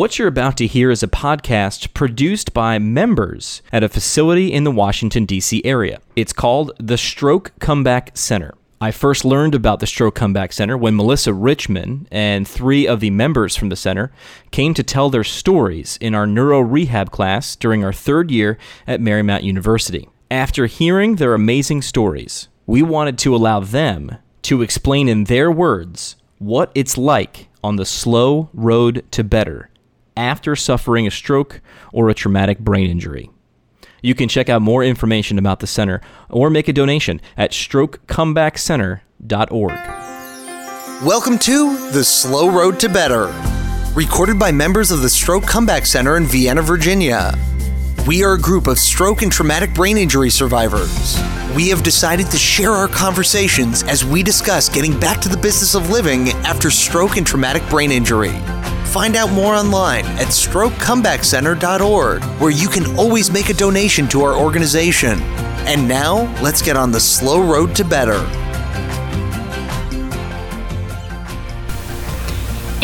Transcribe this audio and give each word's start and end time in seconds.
What 0.00 0.18
you're 0.18 0.28
about 0.28 0.56
to 0.56 0.66
hear 0.66 0.90
is 0.90 1.02
a 1.02 1.08
podcast 1.08 1.92
produced 1.92 2.54
by 2.54 2.78
members 2.78 3.60
at 3.70 3.82
a 3.84 3.88
facility 3.90 4.50
in 4.50 4.64
the 4.64 4.70
Washington, 4.70 5.26
D.C. 5.26 5.60
area. 5.62 6.00
It's 6.16 6.32
called 6.32 6.72
the 6.78 6.96
Stroke 6.96 7.52
Comeback 7.60 8.16
Center. 8.16 8.54
I 8.80 8.92
first 8.92 9.26
learned 9.26 9.54
about 9.54 9.78
the 9.80 9.86
Stroke 9.86 10.14
Comeback 10.14 10.54
Center 10.54 10.78
when 10.78 10.96
Melissa 10.96 11.34
Richman 11.34 12.08
and 12.10 12.48
three 12.48 12.86
of 12.86 13.00
the 13.00 13.10
members 13.10 13.56
from 13.56 13.68
the 13.68 13.76
center 13.76 14.10
came 14.50 14.72
to 14.72 14.82
tell 14.82 15.10
their 15.10 15.22
stories 15.22 15.98
in 16.00 16.14
our 16.14 16.26
neuro 16.26 16.60
rehab 16.60 17.10
class 17.10 17.54
during 17.54 17.84
our 17.84 17.92
third 17.92 18.30
year 18.30 18.56
at 18.86 19.00
Marymount 19.00 19.42
University. 19.42 20.08
After 20.30 20.64
hearing 20.64 21.16
their 21.16 21.34
amazing 21.34 21.82
stories, 21.82 22.48
we 22.66 22.80
wanted 22.80 23.18
to 23.18 23.36
allow 23.36 23.60
them 23.60 24.16
to 24.44 24.62
explain 24.62 25.10
in 25.10 25.24
their 25.24 25.52
words 25.52 26.16
what 26.38 26.72
it's 26.74 26.96
like 26.96 27.48
on 27.62 27.76
the 27.76 27.84
slow 27.84 28.48
road 28.54 29.04
to 29.10 29.22
better 29.22 29.69
after 30.20 30.54
suffering 30.54 31.06
a 31.06 31.10
stroke 31.10 31.62
or 31.92 32.10
a 32.10 32.14
traumatic 32.14 32.58
brain 32.58 32.90
injury. 32.90 33.30
You 34.02 34.14
can 34.14 34.28
check 34.28 34.50
out 34.50 34.62
more 34.62 34.84
information 34.84 35.38
about 35.38 35.60
the 35.60 35.66
center 35.66 36.02
or 36.28 36.50
make 36.50 36.68
a 36.68 36.72
donation 36.72 37.20
at 37.36 37.52
strokecomebackcenter.org. 37.52 39.70
Welcome 41.04 41.38
to 41.38 41.90
The 41.90 42.04
Slow 42.04 42.50
Road 42.50 42.78
to 42.80 42.88
Better, 42.90 43.32
recorded 43.94 44.38
by 44.38 44.52
members 44.52 44.90
of 44.90 45.00
the 45.00 45.08
Stroke 45.08 45.44
Comeback 45.44 45.86
Center 45.86 46.18
in 46.18 46.26
Vienna, 46.26 46.60
Virginia. 46.60 47.32
We 48.06 48.22
are 48.22 48.34
a 48.34 48.38
group 48.38 48.66
of 48.66 48.78
stroke 48.78 49.22
and 49.22 49.32
traumatic 49.32 49.72
brain 49.74 49.96
injury 49.96 50.28
survivors. 50.30 51.18
We 51.56 51.68
have 51.68 51.82
decided 51.82 52.30
to 52.30 52.38
share 52.38 52.72
our 52.72 52.88
conversations 52.88 53.84
as 53.84 54.04
we 54.04 54.22
discuss 54.22 54.68
getting 54.68 55.00
back 55.00 55.22
to 55.22 55.30
the 55.30 55.36
business 55.36 55.74
of 55.74 55.90
living 55.90 56.30
after 56.44 56.70
stroke 56.70 57.16
and 57.16 57.26
traumatic 57.26 57.68
brain 57.68 57.90
injury. 57.90 58.32
Find 58.90 59.14
out 59.14 59.30
more 59.30 59.54
online 59.54 60.04
at 60.04 60.26
strokecomebackcenter.org, 60.26 62.24
where 62.40 62.50
you 62.50 62.68
can 62.68 62.96
always 62.96 63.30
make 63.30 63.48
a 63.48 63.54
donation 63.54 64.08
to 64.08 64.22
our 64.22 64.34
organization. 64.34 65.20
And 65.62 65.86
now, 65.86 66.22
let's 66.42 66.60
get 66.60 66.76
on 66.76 66.90
the 66.90 66.98
slow 66.98 67.40
road 67.40 67.76
to 67.76 67.84
better. 67.84 68.18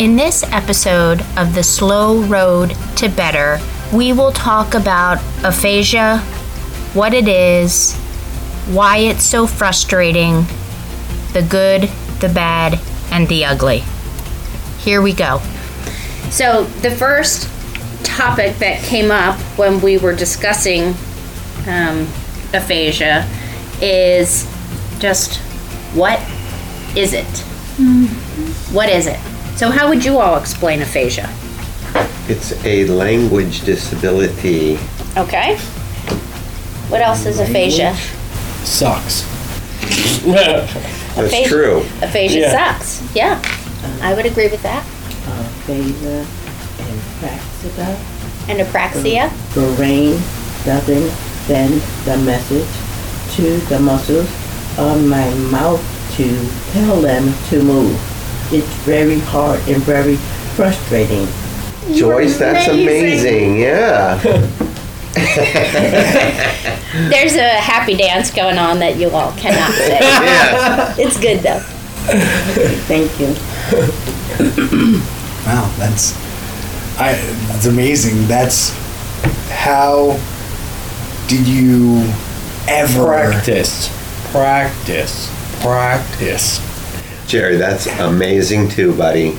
In 0.01 0.15
this 0.15 0.43
episode 0.43 1.25
of 1.35 1.53
The 1.53 1.63
Slow 1.63 2.21
Road 2.21 2.77
to 2.95 3.09
Better, 3.09 3.59
we 3.91 4.13
will 4.13 4.31
talk 4.31 4.75
about 4.75 5.17
aphasia, 5.43 6.19
what 6.93 7.13
it 7.13 7.27
is, 7.27 7.97
why 8.67 8.99
it's 8.99 9.25
so 9.25 9.45
frustrating, 9.45 10.45
the 11.33 11.45
good, 11.49 11.89
the 12.21 12.29
bad, 12.29 12.79
and 13.11 13.27
the 13.27 13.43
ugly. 13.43 13.83
Here 14.79 15.01
we 15.01 15.11
go. 15.11 15.41
So, 16.29 16.65
the 16.81 16.91
first 16.91 17.49
topic 18.03 18.57
that 18.57 18.81
came 18.83 19.11
up 19.11 19.37
when 19.57 19.81
we 19.81 19.97
were 19.97 20.13
discussing 20.15 20.89
um, 21.67 22.07
aphasia 22.53 23.27
is 23.81 24.45
just 24.99 25.37
what 25.93 26.19
is 26.95 27.13
it? 27.13 27.25
What 28.73 28.89
is 28.89 29.07
it? 29.07 29.19
So, 29.57 29.69
how 29.69 29.89
would 29.89 30.03
you 30.05 30.19
all 30.19 30.37
explain 30.37 30.81
aphasia? 30.81 31.29
It's 32.29 32.53
a 32.65 32.85
language 32.87 33.61
disability. 33.61 34.77
Okay. 35.15 35.57
What 36.89 37.01
else 37.01 37.25
is 37.25 37.39
aphasia? 37.39 37.95
Sucks. 38.63 39.21
That's 40.25 40.75
Aphasia- 41.17 41.49
true. 41.49 41.79
Aphasia 42.01 42.39
Yeah. 42.39 42.51
sucks. 42.77 43.01
Yeah, 43.15 43.41
I 44.01 44.13
would 44.13 44.25
agree 44.25 44.47
with 44.49 44.61
that. 44.63 44.83
Aphasia 45.67 46.25
and 46.79 47.01
praxida. 47.19 47.99
And 48.47 48.59
apraxia. 48.59 49.29
The 49.53 49.75
brain 49.75 50.17
doesn't 50.63 51.09
send 51.45 51.81
the 52.05 52.17
message 52.23 52.69
to 53.35 53.57
the 53.67 53.77
muscles 53.77 54.29
of 54.77 55.05
my 55.05 55.29
mouth 55.51 55.83
to 56.15 56.49
tell 56.71 57.01
them 57.01 57.33
to 57.49 57.61
move. 57.61 57.99
It's 58.53 58.73
very 58.85 59.19
hard 59.19 59.59
and 59.67 59.83
very 59.83 60.15
frustrating. 60.55 61.27
Joyce, 61.93 62.37
that's 62.37 62.69
amazing. 62.69 63.59
Yeah. 63.59 64.17
There's 67.09 67.35
a 67.35 67.59
happy 67.59 67.97
dance 67.97 68.31
going 68.31 68.57
on 68.57 68.79
that 68.79 68.95
you 68.95 69.09
all 69.09 69.33
cannot 69.33 69.71
see. 69.73 69.99
Yeah. 69.99 70.95
it's 70.97 71.19
good 71.19 71.41
though. 71.41 71.59
Thank 72.87 73.19
you. 73.19 73.35
Wow, 75.47 75.73
that's 75.77 76.13
I. 76.99 77.13
That's 77.47 77.67
amazing. 77.67 78.27
That's 78.27 78.71
how 79.49 80.19
did 81.29 81.47
you 81.47 82.11
ever 82.67 83.05
Practice. 83.05 83.87
Practice. 84.31 85.31
Practice. 85.61 86.59
Jerry, 87.29 87.55
that's 87.55 87.87
amazing 87.99 88.67
too, 88.67 88.93
buddy. 88.97 89.37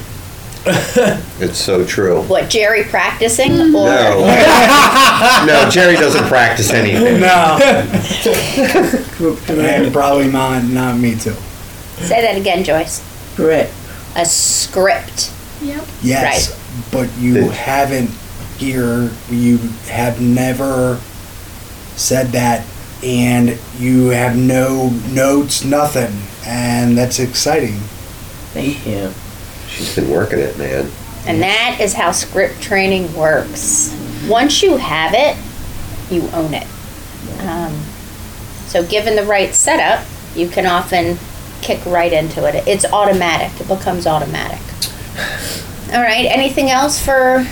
It's 1.40 1.58
so 1.58 1.84
true. 1.84 2.22
What 2.22 2.48
Jerry 2.48 2.84
practicing 2.84 3.52
or 3.52 3.68
No. 3.68 4.20
no, 5.46 5.68
Jerry 5.70 5.94
doesn't 5.94 6.24
practice 6.24 6.72
anything. 6.72 7.20
No. 7.20 7.58
and 9.48 9.92
probably 9.92 10.32
not 10.32 10.64
not 10.64 10.96
me 10.96 11.12
too. 11.12 11.34
say 11.98 12.22
that 12.22 12.36
again, 12.38 12.64
Joyce? 12.64 13.04
Correct. 13.36 13.72
A 14.16 14.24
script. 14.24 15.32
Yes, 15.60 16.56
but 16.92 17.08
you 17.18 17.34
Did- 17.34 17.52
haven't 17.52 18.10
here. 18.58 19.10
You 19.30 19.58
have 19.88 20.20
never 20.20 21.00
said 21.96 22.28
that, 22.28 22.64
and 23.02 23.58
you 23.78 24.08
have 24.08 24.36
no 24.36 24.90
notes, 25.10 25.64
nothing, 25.64 26.22
and 26.46 26.96
that's 26.96 27.18
exciting. 27.18 27.80
Thank 28.52 28.86
you. 28.86 29.12
She's 29.68 29.94
been 29.94 30.10
working 30.10 30.38
it, 30.38 30.56
man. 30.58 30.90
And 31.26 31.42
that 31.42 31.78
is 31.80 31.94
how 31.94 32.12
script 32.12 32.62
training 32.62 33.14
works. 33.14 33.94
Once 34.26 34.62
you 34.62 34.76
have 34.76 35.12
it, 35.14 35.36
you 36.10 36.28
own 36.30 36.54
it. 36.54 36.66
Um, 37.40 37.82
so, 38.66 38.84
given 38.84 39.14
the 39.16 39.24
right 39.24 39.54
setup, 39.54 40.06
you 40.34 40.48
can 40.48 40.66
often 40.66 41.18
kick 41.60 41.84
right 41.84 42.12
into 42.12 42.46
it. 42.46 42.66
It's 42.66 42.84
automatic, 42.86 43.60
it 43.60 43.68
becomes 43.68 44.06
automatic. 44.06 44.60
All 45.92 46.02
right, 46.02 46.26
anything 46.26 46.70
else 46.70 47.02
for 47.02 47.46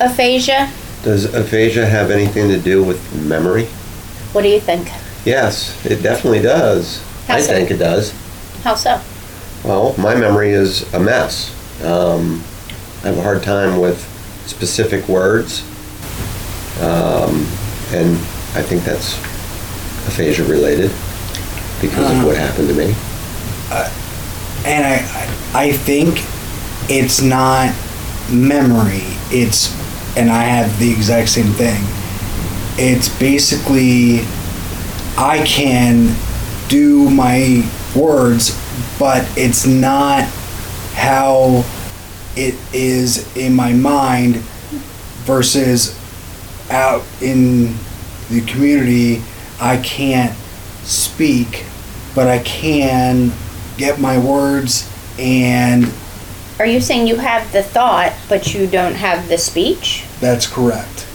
aphasia? 0.00 0.70
Does 1.02 1.34
aphasia 1.34 1.84
have 1.86 2.10
anything 2.12 2.48
to 2.48 2.58
do 2.58 2.82
with 2.84 3.00
memory? 3.26 3.64
What 4.32 4.42
do 4.42 4.48
you 4.48 4.60
think? 4.60 4.88
Yes, 5.24 5.84
it 5.84 6.02
definitely 6.02 6.42
does. 6.42 7.02
How 7.26 7.34
I 7.36 7.40
so? 7.40 7.52
think 7.52 7.70
it 7.72 7.78
does. 7.78 8.12
How 8.62 8.74
so? 8.76 9.00
Well, 9.64 9.96
my 9.98 10.14
memory 10.14 10.50
is 10.50 10.92
a 10.94 11.00
mess. 11.00 11.50
Um, 11.84 12.44
I 13.02 13.08
have 13.08 13.18
a 13.18 13.22
hard 13.22 13.42
time 13.42 13.80
with 13.80 14.00
specific 14.46 15.08
words. 15.08 15.62
Um, 16.80 17.46
and 17.90 18.16
I 18.54 18.62
think 18.62 18.84
that's 18.84 19.18
aphasia 20.06 20.44
related 20.44 20.90
because 21.80 22.10
of 22.16 22.24
what 22.24 22.36
happened 22.36 22.68
to 22.68 22.74
me. 22.74 22.94
and 24.64 24.84
I, 24.84 24.94
I 25.54 25.66
I 25.68 25.72
think 25.72 26.18
it's 26.88 27.20
not 27.20 27.74
memory. 28.30 29.02
It's, 29.30 29.74
and 30.16 30.30
I 30.30 30.42
have 30.42 30.78
the 30.78 30.90
exact 30.90 31.28
same 31.28 31.52
thing. 31.52 31.82
It's 32.78 33.08
basically, 33.18 34.20
I 35.16 35.42
can 35.46 36.14
do 36.68 37.10
my 37.10 37.68
words, 37.94 38.58
but 38.98 39.26
it's 39.36 39.66
not 39.66 40.24
how 40.94 41.64
it 42.36 42.54
is 42.72 43.34
in 43.36 43.54
my 43.54 43.72
mind 43.72 44.36
versus 45.24 45.98
out 46.70 47.02
in 47.22 47.74
the 48.28 48.40
community. 48.46 49.22
I 49.60 49.78
can't 49.78 50.36
speak, 50.84 51.64
but 52.14 52.28
I 52.28 52.40
can 52.40 53.32
get 53.78 54.00
my 54.00 54.18
words 54.18 54.90
and 55.18 55.92
Are 56.58 56.66
you 56.66 56.80
saying 56.80 57.06
you 57.06 57.16
have 57.16 57.52
the 57.52 57.62
thought, 57.62 58.14
but 58.28 58.54
you 58.54 58.66
don't 58.66 58.94
have 58.94 59.28
the 59.28 59.38
speech? 59.38 60.04
that's 60.20 60.46
correct. 60.46 61.06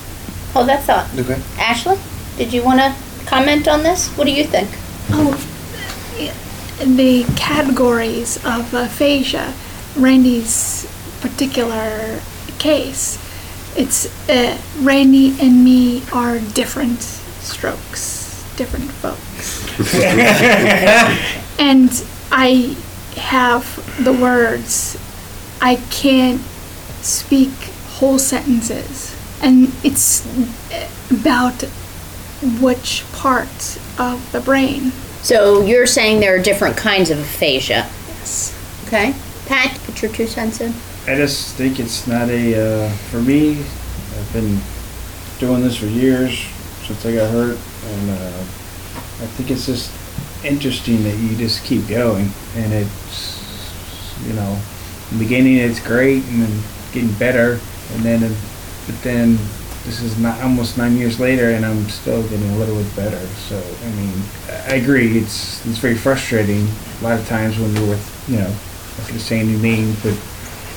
Hold 0.53 0.67
that 0.67 0.83
thought. 0.83 1.09
Okay. 1.17 1.41
Ashley, 1.57 1.97
did 2.38 2.53
you 2.53 2.63
want 2.63 2.79
to 2.79 2.95
comment 3.25 3.67
on 3.67 3.83
this? 3.83 4.09
What 4.17 4.25
do 4.25 4.31
you 4.33 4.43
think? 4.43 4.69
Oh, 5.09 5.33
the 6.83 7.23
categories 7.35 8.38
of 8.45 8.73
aphasia, 8.73 9.53
Randy's 9.95 10.85
particular 11.21 12.19
case, 12.59 13.17
it's 13.77 14.07
uh, 14.29 14.57
Randy 14.79 15.35
and 15.39 15.63
me 15.63 16.03
are 16.11 16.39
different 16.39 17.01
strokes, 17.01 18.45
different 18.57 18.91
folks. 18.91 19.63
and 21.59 22.03
I 22.31 22.75
have 23.15 24.03
the 24.03 24.13
words, 24.13 24.97
I 25.62 25.75
can't 25.92 26.42
speak 27.02 27.52
whole 28.00 28.18
sentences, 28.18 29.16
and 29.42 29.72
it's 29.84 30.25
uh, 30.72 30.90
about 31.12 31.62
which 32.60 33.04
parts 33.13 33.78
of 34.00 34.31
the 34.31 34.42
brain. 34.42 34.92
So 35.22 35.63
you're 35.63 35.86
saying 35.86 36.19
there 36.19 36.36
are 36.36 36.42
different 36.42 36.78
kinds 36.78 37.12
of 37.12 37.19
aphasia. 37.19 37.88
Yes. 38.08 38.58
Okay. 38.88 39.13
Pat, 39.46 39.80
put 39.86 40.02
your 40.02 40.12
two 40.12 40.25
cents 40.25 40.62
in. 40.62 40.74
I 41.06 41.16
just 41.16 41.56
think 41.56 41.80
it's 41.80 42.08
not 42.08 42.30
a, 42.30 42.86
uh, 42.86 42.90
for 43.12 43.22
me, 43.22 43.60
I've 43.60 44.34
been 44.34 44.60
doing 45.40 45.62
this 45.62 45.78
for 45.78 45.86
years 45.86 46.40
since 46.88 47.06
I 47.06 47.13
got 47.13 47.30
hurt, 47.31 47.58
and 47.86 48.10
uh, 48.10 48.40
I 48.40 49.28
think 49.38 49.52
it's 49.52 49.68
just 49.68 49.92
interesting 50.44 51.04
that 51.04 51.16
you 51.18 51.36
just 51.36 51.63
keep 51.66 51.88
going, 51.88 52.31
and 52.56 52.74
it's, 52.74 54.25
you 54.25 54.34
know, 54.34 54.60
the 55.12 55.19
beginning 55.19 55.58
it's 55.58 55.80
great, 55.80 56.24
and 56.25 56.44
then 56.44 56.63
getting 56.94 57.12
better, 57.13 57.60
and 57.94 58.04
then, 58.04 58.22
but 58.22 59.02
then 59.04 59.38
this 59.86 60.02
is 60.02 60.18
not 60.19 60.40
almost 60.42 60.78
nine 60.78 60.96
years 60.96 61.19
later, 61.19 61.52
and 61.52 61.66
I'm 61.66 61.90
still 61.90 62.22
getting 62.24 62.50
a 62.52 62.58
little 62.58 62.75
bit 62.75 62.96
better. 62.96 63.25
So 63.50 63.58
I 63.58 63.92
mean, 63.92 64.22
I 64.68 64.75
agree. 64.75 65.18
It's 65.18 65.66
it's 65.66 65.80
very 65.80 65.96
frustrating 65.96 66.68
a 67.00 67.04
lot 67.04 67.19
of 67.19 67.28
times 67.28 67.58
when 67.58 67.75
you're 67.75 67.90
with, 67.90 68.25
you 68.30 68.38
know, 68.38 68.54
going 69.08 69.19
to 69.19 69.19
say 69.19 69.40
any 69.40 69.58
name, 69.58 69.96
but 70.04 70.18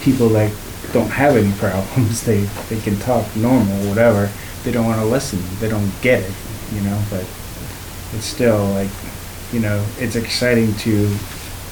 people 0.01 0.29
like 0.29 0.53
don't 0.93 1.11
have 1.11 1.37
any 1.37 1.53
problems, 1.55 2.23
they 2.27 2.41
they 2.69 2.81
can 2.81 2.99
talk 2.99 3.25
normal, 3.37 3.77
whatever. 3.89 4.31
They 4.65 4.73
don't 4.73 4.87
want 4.87 5.01
to 5.01 5.07
listen. 5.07 5.43
They 5.61 5.69
don't 5.69 5.93
get 6.01 6.23
it, 6.23 6.33
you 6.73 6.81
know. 6.81 7.01
But 7.11 7.27
it's 8.15 8.25
still 8.25 8.65
like, 8.71 8.89
you 9.53 9.61
know, 9.61 9.85
it's 9.99 10.17
exciting 10.17 10.75
to 10.77 11.15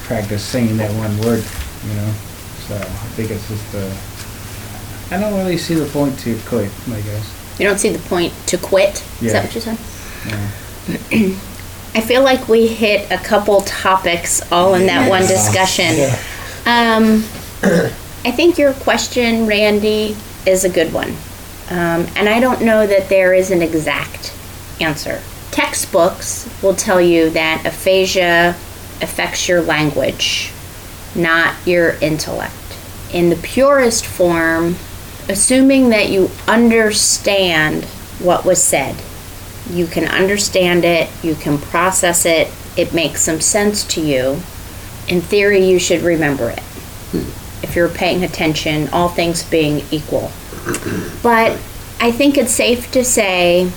practice 0.03 0.43
saying 0.43 0.77
that 0.77 0.91
one 0.91 1.17
word, 1.21 1.43
you 1.87 1.93
know. 1.95 2.13
So 2.67 2.75
I 2.75 2.79
think 3.15 3.31
it's 3.31 3.47
just 3.47 3.75
uh, 3.75 5.15
I 5.15 5.19
don't 5.19 5.37
really 5.37 5.57
see 5.57 5.75
the 5.75 5.85
point 5.87 6.17
to 6.19 6.37
quit. 6.45 6.71
I 6.89 7.01
guess. 7.01 7.59
You 7.59 7.67
don't 7.67 7.77
see 7.79 7.89
the 7.89 7.99
point 8.09 8.33
to 8.47 8.57
quit. 8.57 9.03
Is 9.17 9.21
Yeah. 9.21 9.33
that 9.33 9.45
what 9.45 9.55
you 9.55 9.61
said? 9.61 9.77
Yeah. 10.27 11.35
I 11.95 12.01
feel 12.01 12.23
like 12.23 12.47
we 12.47 12.67
hit 12.67 13.11
a 13.11 13.17
couple 13.17 13.61
topics 13.61 14.41
all 14.51 14.73
in 14.73 14.87
that 14.87 15.07
one 15.09 15.21
discussion. 15.21 15.95
Yeah. 15.95 16.17
Um, 16.65 17.23
I 18.25 18.31
think 18.31 18.57
your 18.57 18.73
question, 18.73 19.45
Randy, 19.45 20.15
is 20.47 20.63
a 20.65 20.69
good 20.69 20.91
one. 20.91 21.09
Um, 21.69 22.07
and 22.15 22.27
I 22.27 22.39
don't 22.39 22.61
know 22.63 22.87
that 22.87 23.09
there 23.09 23.33
is 23.33 23.51
an 23.51 23.61
exact 23.61 24.33
answer. 24.81 25.21
Textbooks 25.51 26.49
will 26.63 26.73
tell 26.73 26.99
you 26.99 27.29
that 27.29 27.63
aphasia 27.65 28.55
affects 29.01 29.47
your 29.47 29.61
language, 29.61 30.51
not 31.15 31.55
your 31.65 31.91
intellect. 32.01 32.53
In 33.11 33.29
the 33.29 33.35
purest 33.35 34.05
form, 34.05 34.75
assuming 35.29 35.89
that 35.89 36.09
you 36.09 36.29
understand 36.47 37.85
what 38.19 38.45
was 38.45 38.61
said, 38.61 38.95
you 39.69 39.87
can 39.87 40.05
understand 40.05 40.83
it, 40.83 41.09
you 41.23 41.35
can 41.35 41.57
process 41.57 42.25
it, 42.25 42.51
it 42.75 42.93
makes 42.93 43.21
some 43.21 43.39
sense 43.39 43.83
to 43.85 44.01
you. 44.01 44.41
In 45.07 45.21
theory, 45.21 45.65
you 45.65 45.79
should 45.79 46.01
remember 46.01 46.49
it. 46.49 46.59
Hmm. 46.59 47.63
If 47.63 47.75
you're 47.75 47.89
paying 47.89 48.23
attention, 48.23 48.89
all 48.89 49.09
things 49.09 49.43
being 49.43 49.83
equal. 49.91 50.31
But 51.21 51.59
I 51.99 52.11
think 52.11 52.37
it's 52.37 52.51
safe 52.51 52.91
to 52.91 53.03
say 53.03 53.71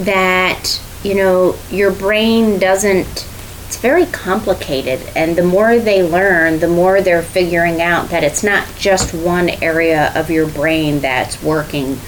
that, 0.00 0.80
you 1.02 1.14
know, 1.14 1.56
your 1.70 1.92
brain 1.92 2.58
doesn't, 2.58 3.28
it's 3.70 3.78
very 3.78 4.06
complicated. 4.06 5.00
And 5.14 5.36
the 5.36 5.44
more 5.44 5.78
they 5.78 6.02
learn, 6.02 6.58
the 6.58 6.66
more 6.66 7.00
they're 7.00 7.22
figuring 7.22 7.80
out 7.80 8.08
that 8.08 8.24
it's 8.24 8.42
not 8.42 8.66
just 8.76 9.14
one 9.14 9.48
area 9.62 10.12
of 10.16 10.28
your 10.28 10.48
brain 10.48 10.98
that's 10.98 11.40
working 11.40 12.00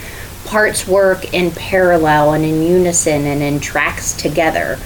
parts 0.44 0.88
work 0.88 1.32
in 1.32 1.52
parallel 1.52 2.32
and 2.32 2.44
in 2.44 2.62
unison 2.62 3.26
and 3.26 3.42
in 3.44 3.60
tracks 3.60 4.12
together. 4.12 4.76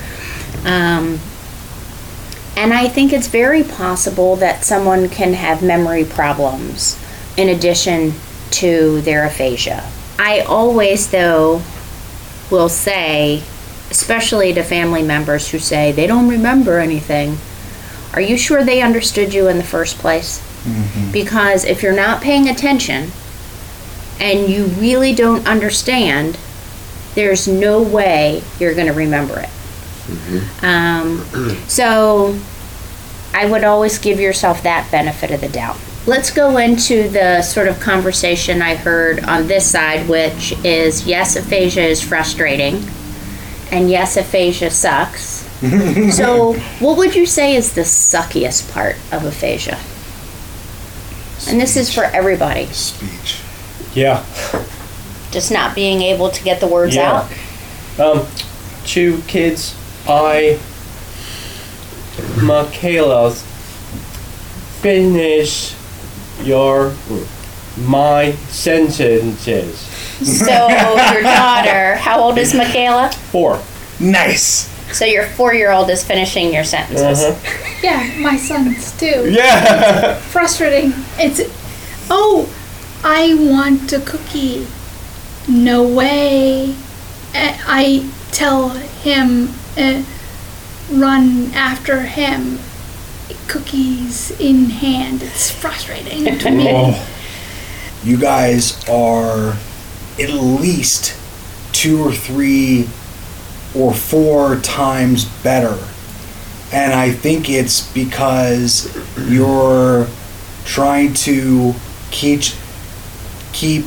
Um, 0.66 1.18
and 2.58 2.74
I 2.74 2.88
think 2.88 3.14
it's 3.14 3.28
very 3.28 3.64
possible 3.64 4.36
that 4.36 4.62
someone 4.62 5.08
can 5.08 5.32
have 5.32 5.62
memory 5.62 6.04
problems 6.04 7.02
in 7.38 7.48
addition 7.48 8.12
to 8.50 9.00
their 9.00 9.24
aphasia. 9.24 9.82
I 10.18 10.40
always, 10.40 11.08
though, 11.10 11.62
will 12.50 12.68
say, 12.68 13.44
especially 13.90 14.52
to 14.54 14.62
family 14.62 15.02
members 15.02 15.50
who 15.50 15.58
say 15.58 15.92
they 15.92 16.06
don't 16.06 16.28
remember 16.28 16.78
anything, 16.78 17.38
are 18.12 18.20
you 18.20 18.36
sure 18.36 18.64
they 18.64 18.80
understood 18.82 19.32
you 19.34 19.48
in 19.48 19.58
the 19.58 19.64
first 19.64 19.98
place? 19.98 20.40
Because 21.12 21.64
if 21.64 21.82
you're 21.82 21.94
not 21.94 22.22
paying 22.22 22.48
attention, 22.48 23.10
and 24.18 24.48
you 24.48 24.64
really 24.64 25.14
don't 25.14 25.46
understand, 25.46 26.38
there's 27.14 27.46
no 27.46 27.82
way 27.82 28.42
you're 28.58 28.74
going 28.74 28.86
to 28.86 28.92
remember 28.94 29.38
it. 29.38 29.50
Um, 30.64 31.24
so 31.68 32.38
I 33.34 33.44
would 33.46 33.64
always 33.64 33.98
give 33.98 34.18
yourself 34.18 34.62
that 34.62 34.90
benefit 34.90 35.30
of 35.30 35.40
the 35.42 35.48
doubt. 35.48 35.76
Let's 36.06 36.30
go 36.30 36.56
into 36.56 37.08
the 37.08 37.42
sort 37.42 37.68
of 37.68 37.78
conversation 37.80 38.62
I 38.62 38.76
heard 38.76 39.20
on 39.24 39.48
this 39.48 39.70
side, 39.70 40.08
which 40.08 40.54
is 40.64 41.06
yes, 41.06 41.36
aphasia 41.36 41.82
is 41.82 42.00
frustrating, 42.00 42.82
and 43.70 43.90
yes, 43.90 44.16
aphasia 44.16 44.70
sucks. 44.70 45.44
so, 46.14 46.54
what 46.80 46.96
would 46.98 47.14
you 47.14 47.26
say 47.26 47.56
is 47.56 47.72
the 47.74 47.80
suckiest 47.82 48.70
part 48.72 48.96
of 49.10 49.24
aphasia? 49.24 49.78
And 51.48 51.60
this 51.60 51.76
is 51.76 51.92
for 51.92 52.04
everybody. 52.04 52.66
Speech. 52.66 53.40
Yeah. 53.94 54.24
Just 55.30 55.50
not 55.50 55.74
being 55.74 56.02
able 56.02 56.30
to 56.30 56.42
get 56.44 56.60
the 56.60 56.66
words 56.66 56.94
Yeah. 56.94 57.28
out. 57.98 58.00
Um, 58.00 58.26
two 58.84 59.22
kids. 59.26 59.74
I, 60.08 60.58
Michaela, 62.40 63.32
finish 64.80 65.74
your 66.42 66.94
my 67.76 68.32
sentences. 68.48 69.88
So 70.24 70.68
your 70.68 71.22
daughter, 71.22 71.96
how 71.96 72.20
old 72.20 72.38
is 72.38 72.54
Michaela? 72.54 73.10
Four. 73.12 73.60
Nice. 74.00 74.72
So 74.96 75.04
your 75.04 75.26
four-year-old 75.26 75.90
is 75.90 76.04
finishing 76.04 76.54
your 76.54 76.64
sentences. 76.64 77.24
Uh-huh. 77.24 77.78
Yeah, 77.82 78.18
my 78.18 78.36
sons 78.36 78.96
too. 78.98 79.30
Yeah. 79.30 80.14
Frustrating. 80.20 80.92
It's 81.18 81.40
oh, 82.10 82.48
I 83.04 83.34
want 83.34 83.92
a 83.92 84.00
cookie. 84.00 84.66
No 85.48 85.86
way. 85.86 86.74
I 87.34 88.10
tell 88.32 88.70
him, 88.70 89.50
uh, 89.76 90.02
run 90.90 91.52
after 91.52 92.02
him. 92.02 92.58
Cookies 93.48 94.30
in 94.40 94.70
hand. 94.70 95.22
It's 95.22 95.50
frustrating 95.50 96.38
to 96.38 96.50
me. 96.50 97.02
You 98.02 98.16
guys 98.16 98.82
are 98.88 99.56
at 100.18 100.30
least 100.30 101.14
two 101.72 102.02
or 102.02 102.12
three 102.12 102.88
or 103.74 103.92
four 103.92 104.56
times 104.60 105.24
better. 105.42 105.78
And 106.72 106.92
I 106.92 107.10
think 107.10 107.48
it's 107.48 107.92
because 107.92 108.94
you're 109.28 110.06
trying 110.64 111.14
to 111.14 111.74
keep 112.10 112.42
keep 113.52 113.84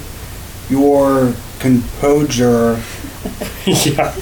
your 0.70 1.34
composure. 1.60 2.82
yeah. 3.66 4.16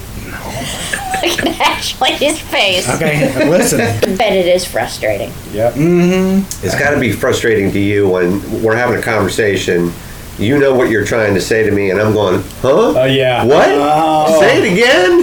Look 1.22 1.46
at 1.46 1.60
Ashley's 1.60 2.40
face. 2.40 2.88
Okay, 2.88 3.48
listen. 3.48 3.78
But 4.18 4.32
it 4.32 4.46
is 4.46 4.64
frustrating. 4.64 5.32
Yep. 5.52 5.74
Mm-hmm. 5.74 6.66
It's 6.66 6.78
got 6.78 6.90
to 6.90 7.00
be 7.00 7.12
frustrating 7.12 7.70
to 7.72 7.78
you 7.78 8.08
when 8.08 8.62
we're 8.62 8.76
having 8.76 8.98
a 8.98 9.02
conversation. 9.02 9.92
You 10.38 10.58
know 10.58 10.74
what 10.74 10.88
you're 10.90 11.04
trying 11.04 11.34
to 11.34 11.40
say 11.40 11.64
to 11.64 11.70
me, 11.72 11.90
and 11.90 12.00
I'm 12.00 12.12
going, 12.12 12.42
huh? 12.62 12.94
Oh 13.00 13.04
yeah. 13.04 13.44
What? 13.44 13.68
Oh. 13.70 14.40
Say 14.40 14.58
it 14.62 14.72
again. 14.72 15.20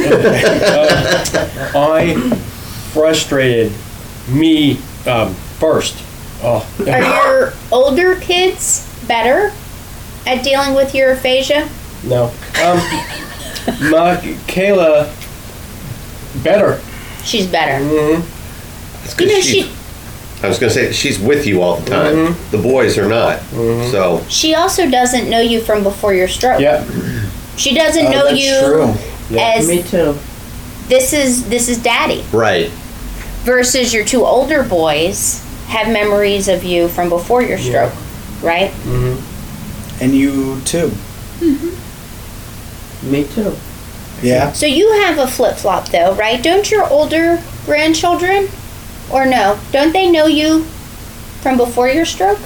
I 1.75 2.15
frustrated 2.93 3.72
me 4.27 4.77
um, 5.07 5.34
first. 5.60 5.95
Oh. 6.43 6.67
Are 6.79 7.01
your 7.01 7.53
older 7.72 8.15
kids 8.17 8.86
better 9.07 9.53
at 10.25 10.43
dealing 10.43 10.74
with 10.75 10.93
your 10.93 11.13
aphasia? 11.13 11.69
No. 12.03 12.25
Um, 12.63 12.79
Michaela, 13.89 15.13
better. 16.43 16.81
She's 17.24 17.48
better. 17.48 17.79
It's 19.03 19.13
'cause 19.13 19.22
You 19.22 19.27
know, 19.34 19.39
she- 19.41 19.62
she 19.63 19.72
I 20.43 20.47
was 20.47 20.59
going 20.59 20.71
to 20.71 20.73
say 20.73 20.91
she's 20.91 21.17
with 21.19 21.45
you 21.47 21.61
all 21.61 21.77
the 21.77 21.89
time. 21.89 22.13
Mm-hmm. 22.15 22.51
The 22.51 22.61
boys 22.61 22.97
are 22.97 23.07
not. 23.07 23.39
Mm-hmm. 23.39 23.91
So 23.91 24.23
she 24.29 24.53
also 24.53 24.89
doesn't 24.89 25.29
know 25.29 25.39
you 25.39 25.61
from 25.61 25.81
before 25.83 26.13
your 26.13 26.27
stroke. 26.27 26.59
Yep. 26.59 26.87
She 27.57 27.73
doesn't 27.73 28.05
Oh, 28.07 28.11
know 28.11 28.25
that's 28.25 28.39
you 28.39 28.59
true. 28.59 29.39
as 29.39 29.67
Me 29.67 29.81
too. 29.81 30.15
this 30.87 31.13
is 31.13 31.47
this 31.49 31.69
is 31.69 31.77
daddy. 31.81 32.23
right. 32.31 32.69
versus 33.45 33.93
your 33.93 34.03
two 34.05 34.25
older 34.25 34.61
boys 34.63 35.41
have 35.67 35.87
memories 35.91 36.47
of 36.47 36.63
you 36.63 36.87
from 36.89 37.09
before 37.09 37.41
your 37.41 37.57
stroke, 37.57 37.93
right? 38.43 38.71
Mm-hmm. 38.83 40.03
And 40.03 40.13
you 40.13 40.59
too. 40.61 40.89
Mm-hmm. 41.39 43.11
Me 43.11 43.23
too. 43.23 43.55
Yeah. 44.21 44.51
So 44.51 44.65
you 44.65 44.91
have 45.03 45.17
a 45.17 45.27
flip 45.27 45.55
flop 45.57 45.89
though, 45.89 46.13
right? 46.15 46.41
Don't 46.43 46.69
your 46.69 46.87
older 46.89 47.41
grandchildren, 47.65 48.47
or 49.12 49.25
no? 49.25 49.59
Don't 49.71 49.93
they 49.93 50.09
know 50.09 50.25
you 50.27 50.63
from 51.41 51.57
before 51.57 51.89
your 51.89 52.05
stroke, 52.05 52.39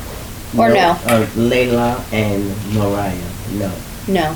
or 0.57 0.69
no? 0.69 0.91
Uh, 1.05 1.25
Layla 1.35 2.01
and 2.13 2.49
Mariah. 2.73 3.29
No. 3.53 3.71
No. 4.07 4.35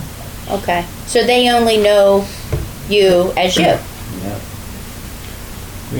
Okay. 0.49 0.85
So 1.05 1.23
they 1.25 1.49
only 1.49 1.77
know 1.77 2.25
you 2.89 3.33
as 3.37 3.57
you. 3.57 3.77
No. 4.23 4.39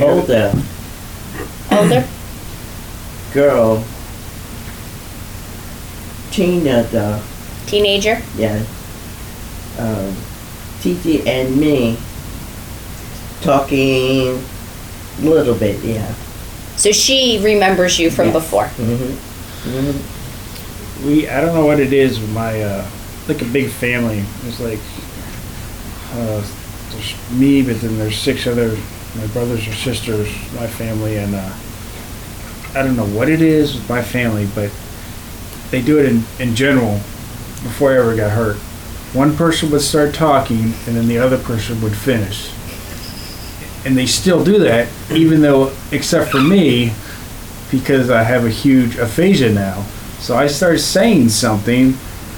Older 0.02 0.54
Older. 1.72 2.08
girl. 3.34 3.84
Tina, 6.32 6.84
the 6.84 7.22
Teenager. 7.68 8.22
yeah. 8.38 8.64
Um, 9.78 10.16
Titi 10.82 11.28
and 11.28 11.56
me 11.58 11.98
talking 13.42 14.44
a 15.20 15.22
little 15.26 15.56
bit. 15.56 15.84
Yeah. 15.84 16.14
So 16.76 16.92
she 16.92 17.40
remembers 17.44 18.00
you 18.00 18.10
from 18.10 18.28
Yes. 18.28 18.34
before. 18.34 18.66
Mm-hmm. 18.66 19.70
Mm-hmm. 19.70 21.08
we 21.08 21.30
I 21.30 21.40
don't 21.42 21.54
know 21.56 21.66
what 21.66 21.80
it 21.80 21.94
is 21.94 22.20
with 22.20 22.32
my 22.34 22.62
uh 22.62 22.86
like 23.28 23.42
a 23.42 23.46
big 23.46 23.70
family. 23.70 24.24
It's 24.48 24.60
like 24.60 24.80
uh 26.16 26.42
there's 26.92 27.32
me 27.32 27.62
but 27.64 27.80
then 27.82 27.98
there's 27.98 28.18
six 28.18 28.48
other 28.48 28.76
my 29.16 29.28
brothers 29.28 29.68
or 29.68 29.74
sisters, 29.74 30.28
my 30.56 30.68
family 30.68 31.18
and 31.18 31.36
uh 31.36 31.54
I 32.76 32.82
don't 32.82 32.96
know 32.96 33.06
what 33.06 33.30
it 33.30 33.42
is 33.42 33.76
with 33.76 33.88
my 33.88 34.02
family, 34.02 34.48
but 34.56 34.72
they 35.70 35.82
do 35.82 36.00
it 36.00 36.06
in, 36.08 36.24
in 36.40 36.56
general 36.56 36.96
before 37.64 37.92
I 37.94 37.98
ever 38.00 38.16
got 38.16 38.32
hurt. 38.32 38.56
One 39.14 39.36
person 39.38 39.70
would 39.72 39.82
start 39.82 40.14
talking 40.16 40.74
and 40.88 40.96
then 40.98 41.08
the 41.08 41.20
other 41.20 41.38
person 41.38 41.80
would 41.82 41.96
finish. 41.96 42.50
And 43.86 43.98
they 43.98 44.06
still 44.06 44.44
do 44.44 44.60
that, 44.60 44.88
even 45.12 45.42
though 45.42 45.74
except 45.92 46.32
for 46.32 46.42
me, 46.42 46.94
because 47.70 48.10
I 48.10 48.24
have 48.24 48.46
a 48.46 48.50
huge 48.50 48.98
aphasia 48.98 49.52
now. 49.52 49.84
So 50.20 50.38
I 50.38 50.48
started 50.48 50.80
saying 50.80 51.30
something. 51.30 51.96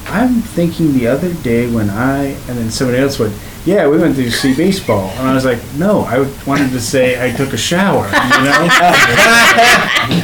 I'm 0.07 0.41
thinking 0.41 0.93
the 0.93 1.07
other 1.07 1.33
day 1.33 1.71
when 1.71 1.89
I, 1.89 2.25
and 2.25 2.57
then 2.57 2.71
somebody 2.71 2.99
else 2.99 3.19
went, 3.19 3.35
yeah, 3.65 3.87
we 3.87 3.97
went 3.97 4.15
to 4.15 4.31
see 4.31 4.55
baseball. 4.55 5.09
And 5.09 5.27
I 5.27 5.33
was 5.33 5.43
like, 5.43 5.59
no, 5.75 6.01
I 6.01 6.19
wanted 6.45 6.69
to 6.71 6.79
say 6.79 7.21
I 7.23 7.35
took 7.35 7.51
a 7.51 7.57
shower, 7.57 8.05
you 8.05 8.11
know? 8.11 8.67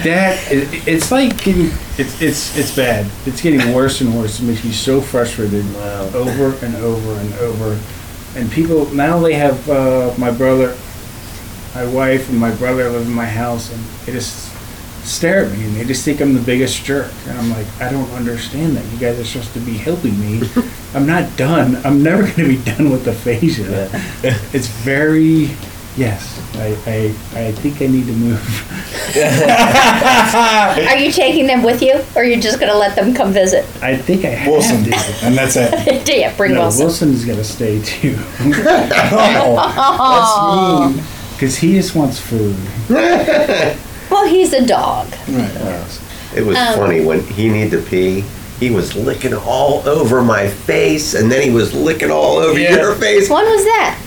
that, 0.06 0.40
it, 0.52 0.88
it's 0.88 1.12
like 1.12 1.44
getting, 1.44 1.72
it's, 1.98 2.22
it's, 2.22 2.56
it's 2.58 2.76
bad. 2.76 3.10
It's 3.26 3.42
getting 3.42 3.74
worse 3.74 4.02
and 4.02 4.16
worse. 4.16 4.40
It 4.40 4.44
makes 4.44 4.64
me 4.64 4.72
so 4.72 5.02
frustrated 5.02 5.66
over 5.76 6.66
and 6.66 6.76
over 6.76 7.14
and 7.20 7.34
over. 7.36 7.80
And 8.36 8.50
people, 8.52 8.86
now 8.94 9.20
they 9.20 9.34
have, 9.34 9.68
uh, 9.70 10.14
my 10.20 10.30
brother, 10.30 10.78
my 11.74 11.86
wife 11.86 12.30
and 12.30 12.40
my 12.40 12.54
brother 12.56 12.90
live 12.90 13.08
in 13.08 13.14
my 13.14 13.26
house 13.26 13.72
and 13.72 13.82
they 14.06 14.12
just 14.12 14.50
stare 15.06 15.46
at 15.46 15.52
me 15.52 15.64
and 15.66 15.76
they 15.76 15.84
just 15.84 16.06
think 16.06 16.22
I'm 16.22 16.34
the 16.34 16.42
biggest 16.42 16.84
jerk. 16.84 17.12
And 17.28 17.38
I'm 17.38 17.50
like, 17.50 17.66
I 17.82 17.90
don't 17.90 18.10
understand 18.12 18.76
that. 18.78 18.86
You 18.92 19.00
guys 19.00 19.20
are 19.20 19.24
supposed 19.24 19.54
to 19.54 19.60
be 19.60 19.74
helping 19.74 20.20
me. 20.20 20.42
I'm 20.94 21.08
not 21.08 21.36
done. 21.38 21.78
I'm 21.86 22.04
never 22.04 22.24
going 22.24 22.36
to 22.36 22.48
be 22.50 22.62
done 22.64 22.90
with 22.92 23.08
aphasia. 23.08 23.90
It's 24.54 24.68
very, 24.68 25.50
yes, 25.98 26.40
I, 26.56 26.76
I, 26.86 27.16
I 27.48 27.52
think 27.54 27.82
I 27.82 27.88
need 27.88 28.06
to 28.08 28.14
move. 28.14 28.68
Are 29.16 30.98
you 30.98 31.12
taking 31.12 31.48
them 31.48 31.64
with 31.64 31.82
you, 31.82 31.96
or 32.16 32.22
are 32.22 32.24
you 32.24 32.40
just 32.40 32.60
gonna 32.60 32.76
let 32.76 32.96
them 32.96 33.14
come 33.14 33.34
visit? 33.34 33.66
I 33.82 33.98
think 33.98 34.24
I 34.26 34.30
have 34.30 34.52
Wilson. 34.52 34.84
to. 34.86 34.94
And 35.24 35.36
that's 35.36 35.56
it. 35.58 36.08
yeah, 36.08 36.36
bring 36.38 36.54
no, 36.54 36.62
Wilson. 36.62 36.86
Wilson's 36.86 37.26
going 37.26 37.38
to 37.38 37.44
stay 37.44 37.82
too. 37.82 38.16
Oh, 38.18 40.88
that's 40.88 40.96
mean. 40.96 41.04
Because 41.42 41.58
he 41.58 41.74
just 41.74 41.96
wants 41.96 42.20
food. 42.20 42.56
Well, 44.12 44.28
he's 44.28 44.52
a 44.54 44.64
dog. 44.68 45.08
It 46.36 46.46
was 46.46 46.56
Um, 46.58 46.76
funny 46.76 47.00
when 47.04 47.22
he 47.24 47.48
needed 47.50 47.72
to 47.72 47.90
pee. 47.90 48.26
He 48.60 48.70
was 48.70 48.94
licking 48.94 49.34
all 49.34 49.82
over 49.88 50.22
my 50.22 50.48
face, 50.50 51.14
and 51.16 51.32
then 51.32 51.42
he 51.42 51.50
was 51.50 51.74
licking 51.74 52.12
all 52.12 52.36
over 52.38 52.60
Yeah. 52.60 52.76
your 52.76 52.94
face. 52.96 53.30
When 53.30 53.46
was 53.46 53.64
that? 53.64 53.98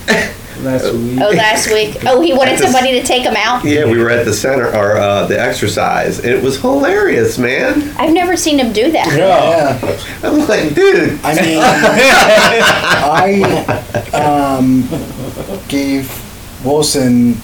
Last 0.61 0.93
week. 0.93 1.19
Oh, 1.21 1.29
last 1.31 1.67
week. 1.73 1.97
Oh, 2.05 2.21
he 2.21 2.31
wanted 2.33 2.53
At 2.53 2.59
the- 2.59 2.67
somebody 2.67 2.91
to 2.99 3.03
take 3.05 3.23
him 3.23 3.35
out. 3.35 3.65
Yeah, 3.65 3.85
we 3.85 3.97
were 3.97 4.09
at 4.09 4.23
the 4.25 4.33
center 4.33 4.67
or 4.73 4.95
uh, 4.97 5.25
the 5.25 5.37
exercise. 5.39 6.19
It 6.23 6.41
was 6.41 6.59
hilarious, 6.61 7.37
man. 7.37 7.91
I've 7.97 8.13
never 8.13 8.37
seen 8.37 8.57
him 8.59 8.71
do 8.71 8.89
that. 8.91 9.07
Yeah. 9.17 9.77
I'm 10.23 10.47
like, 10.47 10.73
dude. 10.73 11.19
I 11.25 11.35
mean, 11.41 11.59
I 13.03 13.41
um, 14.57 14.87
gave 15.67 16.09
Wilson 16.65 17.37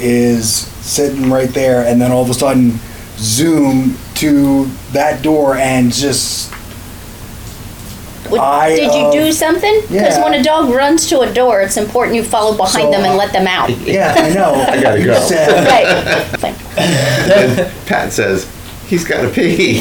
is 0.00 0.52
sitting 0.54 1.30
right 1.30 1.50
there, 1.50 1.84
and 1.86 2.00
then 2.00 2.10
all 2.10 2.22
of 2.22 2.30
a 2.30 2.34
sudden, 2.34 2.78
zoom 3.16 3.96
to 4.16 4.66
that 4.92 5.22
door 5.22 5.56
and 5.56 5.92
just. 5.92 6.52
Would- 8.30 8.40
I, 8.40 8.70
Did 8.74 8.92
you 8.94 9.06
uh, 9.06 9.12
do 9.12 9.32
something? 9.32 9.80
Because 9.82 10.16
yeah. 10.16 10.24
when 10.24 10.34
a 10.34 10.42
dog 10.42 10.70
runs 10.70 11.06
to 11.10 11.20
a 11.20 11.32
door, 11.32 11.60
it's 11.60 11.76
important 11.76 12.16
you 12.16 12.24
follow 12.24 12.56
behind 12.56 12.86
So, 12.86 12.90
them 12.90 13.04
and 13.04 13.16
let 13.18 13.32
them 13.32 13.46
out. 13.46 13.70
Yeah, 13.86 14.14
I 14.16 14.30
know. 14.32 14.54
I 14.68 14.80
gotta 14.82 15.04
go. 15.04 15.20
said- 15.20 15.68
right. 16.38 17.70
Pat 17.86 18.12
says 18.12 18.46
he's 18.88 19.04
got 19.04 19.20
to 19.22 19.28
pee. 19.28 19.80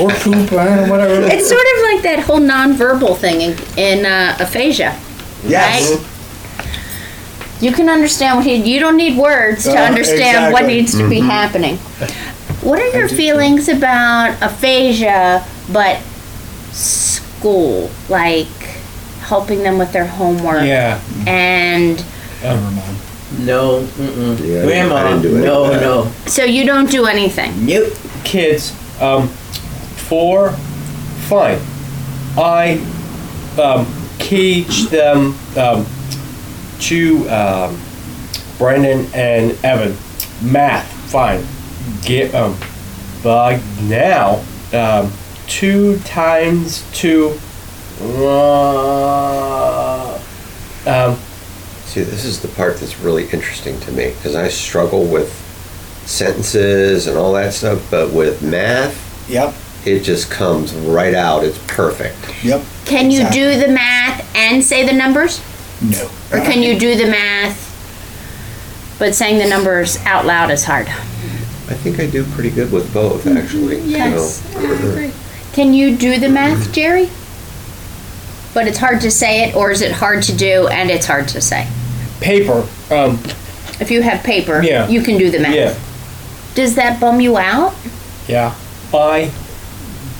Or 0.00 0.10
poop, 0.10 0.52
or 0.52 0.86
whatever. 0.88 1.22
It's 1.26 1.48
sort 1.48 1.66
of 1.76 1.82
like 1.92 2.02
that 2.02 2.20
whole 2.24 2.38
nonverbal 2.38 3.16
thing 3.16 3.40
in, 3.40 3.56
in 3.76 4.06
uh, 4.06 4.36
aphasia. 4.38 4.94
Yes. 5.44 5.90
Right? 5.90 6.06
You 7.60 7.72
can 7.72 7.88
understand 7.88 8.36
what 8.36 8.46
he. 8.46 8.54
You 8.56 8.80
don't 8.80 8.96
need 8.96 9.16
words 9.16 9.64
to 9.64 9.72
Uh, 9.72 9.84
understand 9.86 10.52
what 10.52 10.62
exactly. 10.64 10.74
needs 10.74 10.98
to 10.98 11.08
be 11.08 11.20
happening. 11.20 11.76
What 12.62 12.80
are 12.80 12.88
your 12.98 13.08
feelings 13.08 13.68
about 13.68 14.34
aphasia, 14.42 15.44
but 15.72 15.98
school, 16.72 17.90
like 18.08 18.46
helping 19.22 19.62
them 19.62 19.78
with 19.78 19.92
their 19.92 20.06
homework 20.06 20.64
Yeah. 20.64 21.00
and 21.26 22.02
Never 22.42 22.60
mind. 22.70 22.96
No. 23.40 23.80
Mm-mm. 23.98 24.38
Yeah, 24.46 24.60
I 24.60 24.64
Grandma. 24.64 25.02
didn't 25.08 25.22
do 25.22 25.36
any 25.36 25.44
no, 25.46 25.68
that. 25.70 25.80
no. 25.80 26.10
so 26.26 26.44
you 26.44 26.64
don't 26.64 26.90
do 26.90 27.06
anything. 27.06 27.66
Nope. 27.66 27.92
Kids, 28.24 28.72
um, 29.00 29.28
four, 30.08 30.50
fine. 31.28 31.58
I 32.38 32.78
um, 33.60 33.86
teach 34.18 34.86
them 34.90 35.34
um, 35.56 35.86
to 36.80 37.28
um, 37.28 37.80
Brendan 38.58 39.06
and 39.14 39.52
Evan 39.64 39.96
math, 40.42 40.86
fine. 41.10 41.44
Get 42.02 42.34
um, 42.34 42.56
but 43.22 43.60
now 43.82 44.42
um, 44.72 45.12
two 45.46 45.98
times 46.00 46.84
two. 46.92 47.38
Uh, 48.86 50.20
um, 50.86 51.16
See, 51.86 52.02
this 52.02 52.24
is 52.24 52.40
the 52.40 52.48
part 52.48 52.76
that's 52.78 52.98
really 53.00 53.24
interesting 53.30 53.78
to 53.80 53.92
me 53.92 54.10
because 54.10 54.34
I 54.34 54.48
struggle 54.48 55.04
with 55.04 55.32
sentences 56.04 57.06
and 57.06 57.16
all 57.16 57.32
that 57.34 57.54
stuff, 57.54 57.86
but 57.90 58.12
with 58.12 58.42
math, 58.42 58.94
Yep. 59.30 59.54
it 59.86 60.00
just 60.00 60.30
comes 60.30 60.74
right 60.74 61.14
out. 61.14 61.42
It's 61.44 61.58
perfect. 61.66 62.16
Yep. 62.44 62.62
Can 62.84 63.10
you 63.10 63.20
Exactly. 63.20 63.40
do 63.40 63.60
the 63.60 63.68
math 63.68 64.36
and 64.36 64.62
say 64.62 64.84
the 64.84 64.92
numbers? 64.92 65.40
No. 65.82 66.10
Or 66.32 66.38
can 66.40 66.62
you 66.62 66.78
do 66.78 66.96
the 66.96 67.06
math, 67.06 68.96
but 68.98 69.14
saying 69.14 69.38
the 69.38 69.48
numbers 69.48 69.98
out 70.04 70.24
loud 70.24 70.50
is 70.50 70.64
hard? 70.64 70.88
I 70.88 71.74
think 71.74 71.98
I 72.00 72.06
do 72.06 72.24
pretty 72.24 72.50
good 72.50 72.72
with 72.72 72.92
both, 72.94 73.26
actually. 73.26 73.80
Yes. 73.80 74.40
So, 74.52 75.10
Can 75.52 75.74
you 75.74 75.96
do 75.96 76.18
the 76.18 76.28
math, 76.28 76.72
Jerry? 76.72 77.10
But 78.54 78.68
it's 78.68 78.78
hard 78.78 79.00
to 79.02 79.10
say 79.10 79.44
it, 79.48 79.54
or 79.56 79.70
is 79.70 79.82
it 79.82 79.92
hard 79.92 80.22
to 80.24 80.34
do 80.36 80.66
and 80.68 80.90
it's 80.90 81.06
hard 81.06 81.28
to 81.28 81.40
say? 81.40 81.66
paper. 82.20 82.66
Um, 82.90 83.18
If 83.78 83.90
you 83.90 84.00
have 84.00 84.22
paper, 84.24 84.62
Yeah. 84.62 84.88
you 84.88 85.02
can 85.02 85.18
do 85.18 85.30
the 85.30 85.38
math. 85.38 85.54
yeah. 85.54 85.74
Does 86.54 86.74
that 86.76 86.98
bum 86.98 87.20
you 87.20 87.36
out? 87.36 87.74
Yeah, 88.26 88.54
I 88.94 89.30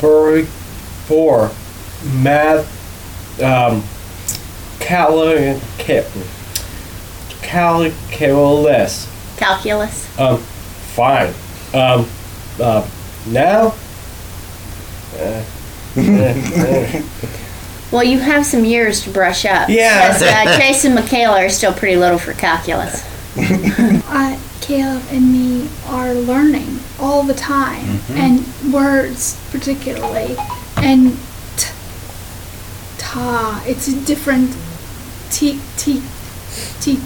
very 0.01 0.43
for 1.07 1.51
math 2.21 2.67
um 3.43 3.83
calorie 4.87 5.61
calculus 7.43 9.09
Calculus? 9.37 10.19
um 10.19 10.38
fine 10.38 11.35
um 11.75 12.09
uh 12.61 12.88
now 13.26 13.75
uh, 15.19 15.45
uh, 15.97 17.02
Well, 17.90 18.02
you 18.05 18.19
have 18.19 18.45
some 18.45 18.64
years 18.64 19.00
to 19.05 19.11
brush 19.11 19.45
up. 19.47 19.69
Yeah. 19.71 20.09
Because 20.09 20.23
uh, 20.23 20.59
Chase 20.59 20.85
and 20.85 20.95
Michaela 20.95 21.45
are 21.45 21.49
still 21.49 21.73
pretty 21.73 21.97
little 21.97 22.19
for 22.19 22.33
calculus. 22.35 23.02
I, 23.37 24.38
Caleb 24.61 25.02
and 25.11 25.33
me 25.33 25.69
are 25.87 26.12
learning 26.12 26.81
all 26.99 27.23
the 27.23 27.33
time, 27.35 28.00
and 28.11 28.45
words 28.75 29.40
particularly. 29.50 30.37
and 30.76 31.16
t- 31.57 31.71
ta. 32.99 33.62
It's 33.66 33.88
a 33.88 33.99
different 34.05 34.50
t 35.30 35.61
t 35.76 36.02
t 36.80 36.99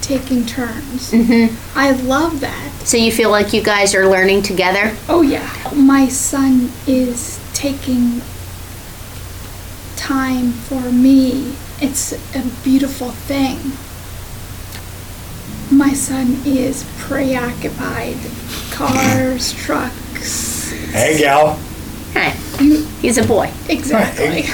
taking 0.00 0.44
turns. 0.44 1.12
Mm-hmm. 1.12 1.78
I 1.78 1.92
love 1.92 2.40
that. 2.40 2.72
So 2.84 2.96
you 2.96 3.12
feel 3.12 3.30
like 3.30 3.52
you 3.52 3.62
guys 3.62 3.94
are 3.94 4.06
learning 4.06 4.42
together? 4.42 4.96
Oh 5.08 5.22
yeah. 5.22 5.48
My 5.74 6.08
son 6.08 6.70
is 6.86 7.40
taking 7.54 8.20
time 9.96 10.50
for 10.52 10.90
me. 10.90 11.54
It's 11.80 12.12
a 12.34 12.42
beautiful 12.64 13.10
thing. 13.10 13.58
My 15.76 15.92
son 15.94 16.40
is 16.44 16.84
preoccupied. 16.98 18.16
Cars, 18.72 19.52
trucks. 19.54 20.70
Hey, 20.92 21.18
gal. 21.18 21.54
Hey, 22.12 22.34
You 22.62 22.84
he's 23.00 23.18
a 23.18 23.26
boy. 23.26 23.50
exactly. 23.68 24.44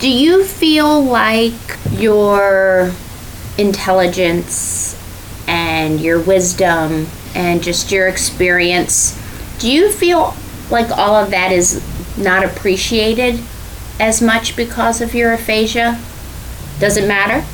Do 0.00 0.10
you 0.10 0.44
feel 0.44 1.04
like 1.04 1.52
your 1.92 2.90
intelligence 3.58 4.96
and 5.46 6.00
your 6.00 6.18
wisdom 6.18 7.06
and 7.34 7.62
just 7.62 7.92
your 7.92 8.08
experience, 8.08 9.14
do 9.58 9.70
you 9.70 9.90
feel 9.90 10.34
like 10.70 10.90
all 10.96 11.16
of 11.16 11.30
that 11.32 11.52
is 11.52 11.84
not 12.16 12.44
appreciated 12.44 13.40
as 13.98 14.22
much 14.22 14.56
because 14.56 15.02
of 15.02 15.14
your 15.14 15.34
aphasia? 15.34 16.00
Does 16.78 16.96
it 16.96 17.06
matter? 17.06 17.44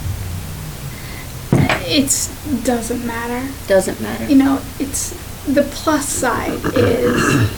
It 1.89 2.31
doesn't 2.63 3.05
matter. 3.05 3.53
Doesn't 3.67 4.01
matter. 4.01 4.25
You 4.27 4.37
know, 4.37 4.63
it's 4.79 5.11
the 5.47 5.63
plus 5.63 6.09
side 6.09 6.61
is 6.77 7.51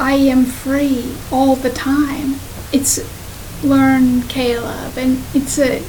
I 0.00 0.14
am 0.14 0.44
free 0.44 1.14
all 1.30 1.54
the 1.54 1.70
time. 1.70 2.40
It's 2.72 2.98
learn 3.62 4.22
Caleb 4.22 4.96
and 4.96 5.22
it's 5.34 5.58
a 5.58 5.82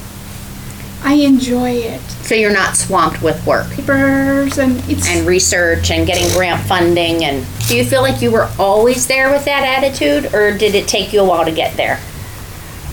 I 1.02 1.14
enjoy 1.14 1.70
it. 1.72 2.02
So 2.02 2.36
you're 2.36 2.52
not 2.52 2.76
swamped 2.76 3.22
with 3.22 3.46
work 3.46 3.70
Papers 3.72 4.58
and 4.58 4.78
it's 4.90 5.08
and 5.08 5.26
research 5.26 5.92
and 5.92 6.06
getting 6.06 6.30
grant 6.36 6.62
funding 6.68 7.24
and 7.24 7.46
do 7.68 7.78
you 7.78 7.86
feel 7.86 8.02
like 8.02 8.22
you 8.22 8.32
were 8.32 8.50
always 8.60 9.08
there 9.08 9.32
with 9.32 9.46
that 9.46 9.64
attitude 9.64 10.34
or 10.34 10.58
did 10.58 10.76
it 10.76 10.88
take 10.88 11.14
you 11.14 11.22
a 11.22 11.26
while 11.26 11.46
to 11.46 11.52
get 11.52 11.76
there? 11.78 12.00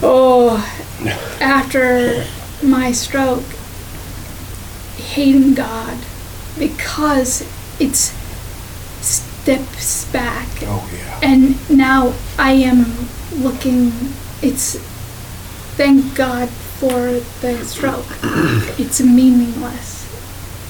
oh 0.03 0.57
after 1.41 2.25
my 2.63 2.93
stroke 2.93 3.43
hating 4.99 5.55
God 5.55 5.99
because 6.59 7.43
it's 7.81 8.13
steps 9.01 10.11
back 10.13 10.49
Oh, 10.63 10.89
yeah. 10.95 11.21
and 11.23 11.71
now 11.71 12.15
I 12.39 12.53
am 12.53 13.09
looking 13.33 13.93
it's 14.43 14.79
thank 15.77 16.15
God 16.15 16.49
for 16.49 17.21
the 17.41 17.65
stroke. 17.65 18.07
it's 18.79 19.01
meaningless. 19.01 20.05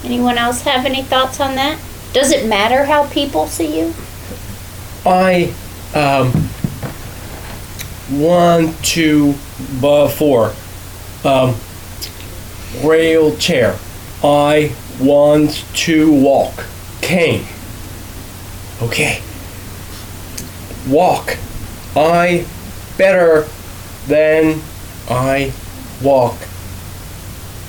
Anyone 0.03 0.37
else 0.37 0.61
have 0.61 0.85
any 0.85 1.03
thoughts 1.03 1.39
on 1.39 1.55
that? 1.55 1.79
Does 2.13 2.31
it 2.31 2.47
matter 2.47 2.85
how 2.85 3.07
people 3.09 3.47
see 3.47 3.79
you? 3.79 3.93
I 5.05 5.53
um 5.93 6.31
one, 8.19 8.73
two, 8.81 9.35
uh, 9.83 10.07
four. 10.07 10.53
Um 11.23 11.55
wheelchair. 12.83 13.77
I 14.23 14.73
want 14.99 15.65
to 15.73 16.11
walk. 16.11 16.65
Cane. 17.01 17.45
Okay. 18.81 19.21
Walk. 20.87 21.37
I 21.95 22.45
better 22.97 23.47
than 24.07 24.61
I 25.09 25.51
walk 26.01 26.35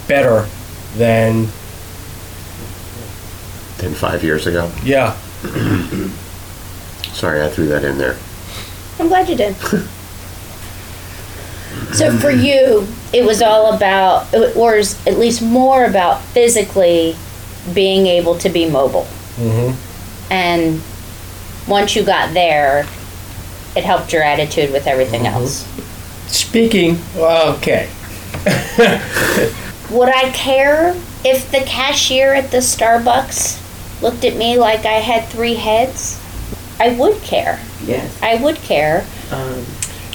better 0.07 0.47
than 0.97 1.49
Than 3.79 3.95
five 3.95 4.23
years 4.25 4.47
ago. 4.47 4.71
yeah. 4.83 5.17
Sorry, 7.13 7.43
I 7.43 7.49
threw 7.49 7.67
that 7.69 7.85
in 7.85 7.99
there. 7.99 8.17
I'm 8.99 9.09
glad 9.09 9.29
you 9.29 9.37
did. 9.37 9.55
so 11.93 12.17
for 12.19 12.31
you, 12.31 12.87
it 13.13 13.25
was 13.25 13.41
all 13.43 13.73
about, 13.75 14.33
or 14.57 14.77
is 14.77 14.97
at 15.07 15.19
least 15.19 15.41
more 15.43 15.85
about 15.85 16.21
physically 16.23 17.17
being 17.75 18.07
able 18.07 18.37
to 18.39 18.49
be 18.49 18.69
mobile. 18.69 19.07
Mm-hmm. 19.37 20.33
And 20.33 20.83
once 21.71 21.95
you 21.95 22.03
got 22.05 22.35
there, 22.35 22.87
it 23.77 23.85
helped 23.85 24.13
your 24.13 24.23
attitude 24.23 24.73
with 24.73 24.87
everything 24.87 25.27
else. 25.27 25.65
Speaking 26.29 26.99
okay. 27.17 27.89
Would 29.91 30.09
I 30.11 30.31
care 30.35 30.95
if 31.25 31.51
the 31.51 31.61
cashier 31.67 32.35
at 32.35 32.51
the 32.51 32.59
Starbucks 32.59 34.03
looked 34.03 34.25
at 34.25 34.37
me 34.37 34.59
like 34.59 34.85
I 34.85 35.01
had 35.01 35.27
three 35.29 35.55
heads? 35.55 36.23
I 36.79 36.91
would 36.91 37.21
care. 37.23 37.59
Yes. 37.85 38.23
I 38.23 38.37
would 38.37 38.57
care. 38.57 39.05
Um, 39.33 39.65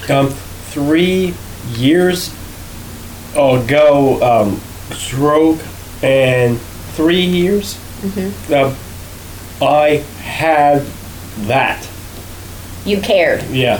Um, 0.09 0.29
three 0.29 1.33
years 1.75 2.33
ago, 3.33 4.21
um, 4.21 4.61
stroke, 4.95 5.59
and 6.01 6.59
three 6.95 7.23
years, 7.23 7.77
um, 8.53 8.75
I 9.61 10.03
had 10.21 10.85
that. 11.47 11.87
You 12.85 12.99
cared. 13.01 13.43
Yeah. 13.43 13.77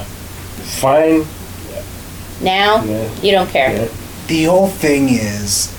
Fine. 0.80 1.26
Now, 2.44 2.84
Yeah. 2.84 3.08
you 3.22 3.32
don't 3.32 3.50
care. 3.50 3.72
Yeah. 3.74 3.88
The 4.28 4.44
whole 4.46 4.68
thing 4.68 5.10
is 5.10 5.72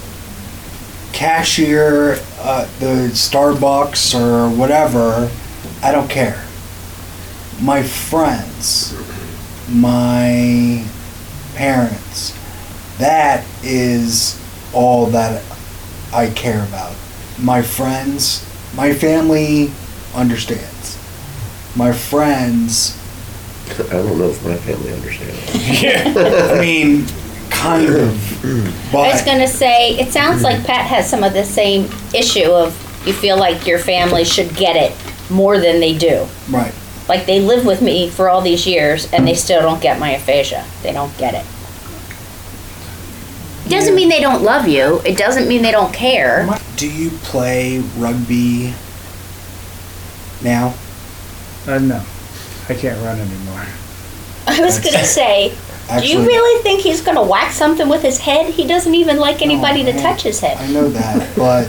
cashier, 1.13 2.19
uh, 2.41 2.67
the 2.81 3.11
Starbucks 3.13 4.15
or 4.19 4.49
whatever, 4.51 5.31
I 5.83 5.93
don't 5.93 6.09
care. 6.11 6.43
My 7.61 7.83
friends, 7.83 8.95
my 9.71 10.85
parents, 11.55 12.33
that 12.99 13.45
is 13.63 14.39
all 14.73 15.07
that 15.07 15.43
I 16.13 16.29
care 16.31 16.65
about. 16.65 16.95
My 17.39 17.63
friends, 17.63 18.45
my 18.77 18.93
family 18.93 19.71
understands. 20.15 20.97
My 21.77 21.93
friends, 21.93 22.97
I 23.71 23.93
don't 23.93 24.19
know 24.19 24.29
if 24.29 24.45
my 24.45 24.57
family 24.57 24.93
understands. 24.93 25.83
Yeah, 25.83 26.13
I 26.53 26.61
mean, 26.61 27.07
kind 27.51 27.89
of, 27.89 28.45
I 28.45 29.09
was 29.09 29.23
but 29.23 29.25
gonna 29.27 29.49
say, 29.49 29.97
it 29.99 30.13
sounds 30.13 30.43
like 30.43 30.65
Pat 30.65 30.87
has 30.87 31.09
some 31.09 31.25
of 31.25 31.33
the 31.33 31.45
same 31.45 31.89
issue 32.15 32.51
of 32.51 32.73
you 33.07 33.13
feel 33.13 33.37
like 33.39 33.67
your 33.67 33.79
family 33.79 34.25
should 34.25 34.55
get 34.57 34.77
it 34.77 34.95
more 35.31 35.59
than 35.59 35.81
they 35.81 35.97
do. 35.97 36.27
right. 36.51 36.75
Like 37.07 37.27
they 37.27 37.39
live 37.41 37.67
with 37.67 37.83
me 37.83 38.09
for 38.09 38.31
all 38.31 38.41
these 38.41 38.67
years 38.67 39.13
and 39.13 39.29
they 39.29 39.35
still 39.35 39.61
don't 39.61 39.83
get 39.83 39.99
my 40.01 40.13
aphasia. 40.13 40.65
They 40.83 40.93
don't 40.93 41.15
get 41.19 41.35
it. 41.35 41.45
It 43.67 43.71
doesn't 43.71 43.95
mean 43.95 44.09
they 44.09 44.21
don't 44.21 44.43
love 44.43 44.67
you. 44.69 45.01
It 45.05 45.19
doesn't 45.19 45.47
mean 45.47 45.61
they 45.63 45.71
don't 45.71 45.93
care. 45.93 46.47
Do 46.77 46.91
you 46.91 47.11
play 47.23 47.81
rugby 47.99 48.73
now? 50.43 50.75
Uh, 51.67 51.79
no, 51.79 52.03
I 52.69 52.75
can't 52.75 53.01
run 53.05 53.19
anymore. 53.21 53.67
I 54.47 54.61
was 54.61 54.79
gonna 54.79 55.05
say, 55.05 55.55
do 56.01 56.07
you 56.07 56.21
really 56.25 56.63
think 56.63 56.81
he's 56.81 57.01
gonna 57.01 57.23
whack 57.23 57.53
something 57.53 57.89
with 57.89 58.03
his 58.03 58.19
head? 58.19 58.53
He 58.53 58.67
doesn't 58.67 58.95
even 58.95 59.19
like 59.19 59.43
anybody 59.43 59.85
to 59.85 59.93
touch 59.93 60.23
his 60.23 60.41
head. 60.41 60.57
I 60.59 60.71
know 60.71 60.89
that, 60.89 61.37
but 61.37 61.69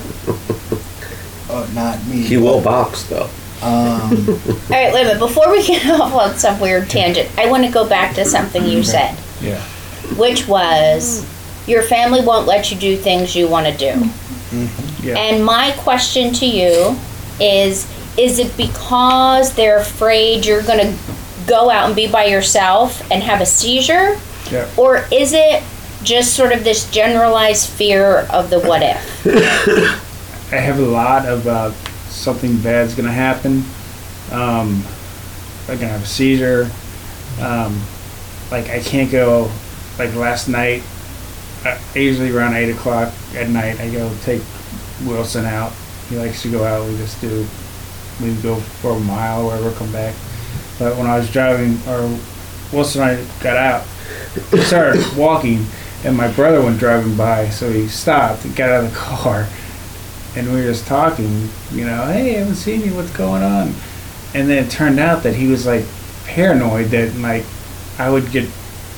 uh, 1.49 1.67
not 1.73 2.05
me. 2.07 2.21
He 2.21 2.37
will 2.37 2.61
box 2.61 3.03
though. 3.03 3.29
Um, 3.61 4.11
All 4.11 4.69
right, 4.69 4.93
wait 4.93 5.01
a 5.01 5.05
minute. 5.05 5.19
Before 5.19 5.49
we 5.51 5.65
get 5.65 5.85
off 5.99 6.13
on 6.13 6.35
some 6.37 6.59
weird 6.59 6.89
tangent, 6.89 7.29
I 7.37 7.49
want 7.49 7.65
to 7.65 7.71
go 7.71 7.87
back 7.87 8.15
to 8.15 8.25
something 8.25 8.65
you 8.65 8.83
said, 8.83 9.17
Yeah. 9.41 9.61
which 10.17 10.47
was 10.47 11.25
your 11.67 11.81
family 11.81 12.23
won't 12.23 12.45
let 12.45 12.71
you 12.71 12.77
do 12.77 12.95
things 12.97 13.35
you 13.35 13.47
want 13.47 13.65
to 13.67 13.77
do. 13.77 14.09
Yeah. 15.01 15.17
And 15.17 15.43
my 15.43 15.71
question 15.79 16.33
to 16.35 16.45
you 16.45 16.95
is 17.39 17.87
is 18.17 18.39
it 18.39 18.55
because 18.57 19.53
they're 19.55 19.79
afraid 19.79 20.45
you're 20.45 20.63
going 20.63 20.79
to 20.79 20.97
go 21.47 21.69
out 21.69 21.87
and 21.87 21.95
be 21.95 22.07
by 22.07 22.25
yourself 22.25 23.01
and 23.11 23.21
have 23.23 23.41
a 23.41 23.45
seizure? 23.45 24.19
Yeah. 24.51 24.69
Or 24.77 25.05
is 25.11 25.33
it 25.33 25.63
just 26.03 26.35
sort 26.35 26.53
of 26.53 26.63
this 26.63 26.89
generalized 26.91 27.69
fear 27.69 28.27
of 28.31 28.49
the 28.49 28.59
what 28.59 28.81
if? 28.83 29.25
I 30.53 30.57
have 30.57 30.79
a 30.79 30.85
lot 30.85 31.27
about 31.27 31.73
something 32.07 32.57
bad's 32.61 32.95
gonna 32.95 33.11
happen. 33.11 33.63
Um, 34.31 34.83
I'm 35.67 35.77
gonna 35.77 35.87
have 35.87 36.03
a 36.03 36.07
seizure. 36.07 36.69
Um, 37.41 37.81
like 38.51 38.69
I 38.69 38.79
can't 38.79 39.11
go. 39.11 39.51
Like 39.97 40.13
last 40.13 40.49
night, 40.49 40.83
uh, 41.65 41.79
usually 41.95 42.31
around 42.31 42.53
eight 42.55 42.69
o'clock 42.69 43.13
at 43.33 43.49
night, 43.49 43.79
I 43.79 43.89
go 43.89 44.13
take 44.23 44.41
Wilson 45.05 45.45
out. 45.45 45.71
He 46.09 46.17
likes 46.17 46.41
to 46.43 46.51
go 46.51 46.63
out. 46.63 46.87
We 46.87 46.97
just 46.97 47.19
do. 47.21 47.45
We 48.21 48.29
would 48.31 48.41
go 48.43 48.55
for 48.55 48.91
a 48.91 48.99
mile 48.99 49.41
or 49.43 49.45
whatever, 49.57 49.71
come 49.75 49.91
back. 49.91 50.15
But 50.79 50.97
when 50.97 51.07
I 51.07 51.17
was 51.17 51.31
driving 51.31 51.77
or 51.87 52.17
Wilson 52.71 53.01
and 53.01 53.19
I 53.19 53.43
got 53.43 53.57
out, 53.57 53.85
started 54.65 55.03
walking, 55.17 55.65
and 56.03 56.15
my 56.15 56.31
brother 56.31 56.61
went 56.61 56.79
driving 56.79 57.15
by, 57.17 57.49
so 57.49 57.71
he 57.71 57.87
stopped 57.87 58.45
and 58.45 58.55
got 58.55 58.69
out 58.69 58.83
of 58.85 58.91
the 58.91 58.97
car, 58.97 59.47
and 60.35 60.47
we 60.47 60.55
were 60.61 60.67
just 60.67 60.85
talking, 60.85 61.49
you 61.71 61.85
know, 61.85 62.05
hey, 62.07 62.35
I 62.35 62.39
haven't 62.39 62.55
seen 62.55 62.81
you, 62.81 62.93
what's 62.95 63.11
going 63.15 63.41
on? 63.43 63.73
And 64.33 64.49
then 64.49 64.65
it 64.65 64.69
turned 64.69 64.99
out 64.99 65.23
that 65.23 65.33
he 65.35 65.47
was 65.47 65.65
like 65.65 65.85
paranoid 66.25 66.87
that 66.87 67.15
like 67.15 67.45
I 67.97 68.09
would 68.09 68.31
get 68.31 68.49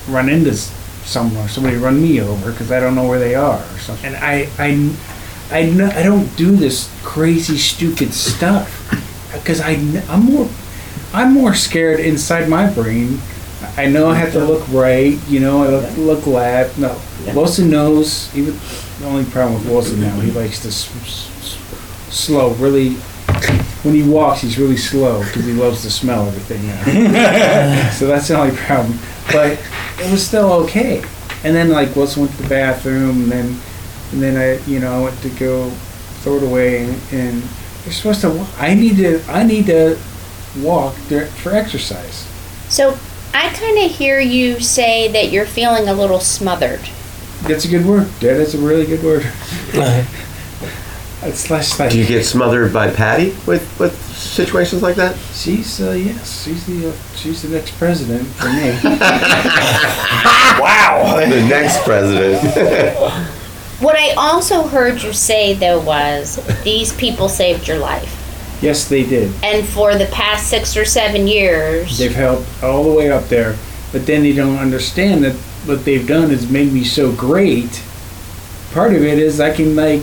run 0.08 0.28
into 0.28 0.50
s- 0.50 0.72
someone, 1.04 1.48
somebody 1.48 1.76
run 1.76 2.02
me 2.02 2.20
over 2.20 2.50
because 2.50 2.72
I 2.72 2.80
don't 2.80 2.96
know 2.96 3.06
where 3.06 3.20
they 3.20 3.36
are 3.36 3.58
or 3.60 3.78
something. 3.78 4.06
And 4.06 4.16
I, 4.16 4.48
I, 4.58 4.92
I, 5.50 5.64
kn- 5.64 5.92
I 5.92 6.02
don't 6.02 6.34
do 6.36 6.54
this 6.56 6.90
crazy, 7.02 7.56
stupid 7.56 8.12
stuff 8.12 8.68
because 9.32 9.60
I 9.60 9.72
I'm 10.08 10.24
more, 10.26 10.48
I'm 11.12 11.32
more 11.32 11.54
scared 11.54 12.00
inside 12.00 12.48
my 12.48 12.68
brain. 12.70 13.20
I 13.76 13.86
know 13.86 14.08
I 14.10 14.14
have 14.16 14.32
to 14.32 14.44
look 14.44 14.66
right, 14.68 15.18
you 15.28 15.40
know, 15.40 15.62
I 15.64 15.68
look, 15.68 15.96
look 15.96 16.26
left. 16.26 16.78
No, 16.78 17.00
Wilson 17.34 17.70
knows. 17.70 18.34
Even 18.36 18.54
the 19.00 19.06
only 19.06 19.24
problem 19.24 19.54
with 19.54 19.66
Wilson 19.72 20.00
now, 20.00 20.18
he 20.20 20.30
likes 20.32 20.60
to 20.62 20.68
s- 20.68 20.88
s- 21.02 21.58
slow, 22.10 22.50
really. 22.54 22.94
When 23.84 23.94
he 23.94 24.02
walks, 24.02 24.40
he's 24.40 24.58
really 24.58 24.76
slow 24.76 25.22
because 25.24 25.44
he 25.44 25.52
loves 25.52 25.82
to 25.82 25.90
smell 25.90 26.26
everything 26.26 26.66
now. 26.66 27.90
so 27.92 28.06
that's 28.08 28.26
the 28.28 28.36
only 28.38 28.56
problem. 28.56 28.98
But 29.30 29.52
it 30.00 30.10
was 30.10 30.26
still 30.26 30.52
okay. 30.64 31.02
And 31.44 31.54
then 31.54 31.70
like 31.70 31.94
Wilson 31.94 32.22
went 32.24 32.36
to 32.36 32.42
the 32.42 32.48
bathroom, 32.48 33.22
and 33.24 33.32
then 33.32 33.60
and 34.12 34.22
then 34.22 34.36
I, 34.36 34.64
you 34.66 34.80
know, 34.80 35.00
I 35.00 35.04
went 35.04 35.20
to 35.22 35.30
go 35.30 35.70
throw 36.20 36.36
it 36.36 36.42
away, 36.42 36.84
and, 36.84 37.00
and 37.12 37.42
you're 37.84 37.92
supposed 37.92 38.20
to. 38.22 38.46
I 38.58 38.74
need 38.74 38.96
to. 38.96 39.22
I 39.28 39.42
need 39.42 39.66
to 39.66 39.98
walk 40.58 40.94
for 40.94 41.50
exercise. 41.50 42.26
So 42.68 42.98
I 43.34 43.50
kind 43.50 43.78
of 43.78 43.90
hear 43.90 44.18
you 44.18 44.60
say 44.60 45.08
that 45.12 45.30
you're 45.30 45.46
feeling 45.46 45.88
a 45.88 45.94
little 45.94 46.20
smothered. 46.20 46.80
That's 47.42 47.64
a 47.64 47.68
good 47.68 47.86
word. 47.86 48.06
That 48.20 48.40
is 48.40 48.54
a 48.54 48.58
really 48.58 48.86
good 48.86 49.02
word. 49.02 49.26
It's 51.20 51.50
less 51.50 51.80
like 51.80 51.90
Do 51.90 51.98
you 51.98 52.06
get 52.06 52.24
smothered 52.24 52.72
by 52.72 52.90
Patty 52.90 53.30
with, 53.44 53.80
with 53.80 53.92
situations 54.16 54.82
like 54.82 54.94
that? 54.96 55.16
she's 55.32 55.80
uh, 55.80 55.90
yes, 55.90 56.44
she's 56.44 56.64
the 56.66 56.90
uh, 56.90 56.96
she's 57.16 57.42
the 57.42 57.48
next 57.48 57.72
president 57.72 58.26
for 58.28 58.46
me. 58.46 58.78
Wow, 60.58 61.20
the 61.20 61.46
next 61.48 61.82
president. 61.84 62.42
What 63.80 63.96
I 63.96 64.12
also 64.14 64.66
heard 64.66 65.02
you 65.02 65.12
say 65.12 65.54
though 65.54 65.80
was 65.80 66.36
these 66.64 66.92
people 66.96 67.28
saved 67.28 67.68
your 67.68 67.78
life. 67.78 68.14
yes, 68.60 68.88
they 68.88 69.04
did. 69.04 69.32
And 69.44 69.66
for 69.66 69.94
the 69.96 70.06
past 70.06 70.48
six 70.48 70.76
or 70.76 70.84
seven 70.84 71.28
years, 71.28 71.96
They've 71.98 72.14
helped 72.14 72.48
all 72.62 72.82
the 72.84 72.92
way 72.92 73.10
up 73.10 73.28
there, 73.28 73.56
but 73.92 74.04
then 74.06 74.22
they 74.22 74.32
don't 74.32 74.56
understand 74.58 75.22
that 75.24 75.34
what 75.66 75.84
they've 75.84 76.06
done 76.06 76.30
has 76.30 76.50
made 76.50 76.72
me 76.72 76.82
so 76.84 77.12
great. 77.12 77.82
Part 78.72 78.94
of 78.94 79.02
it 79.02 79.18
is 79.18 79.40
I 79.40 79.54
can 79.54 79.76
like 79.76 80.02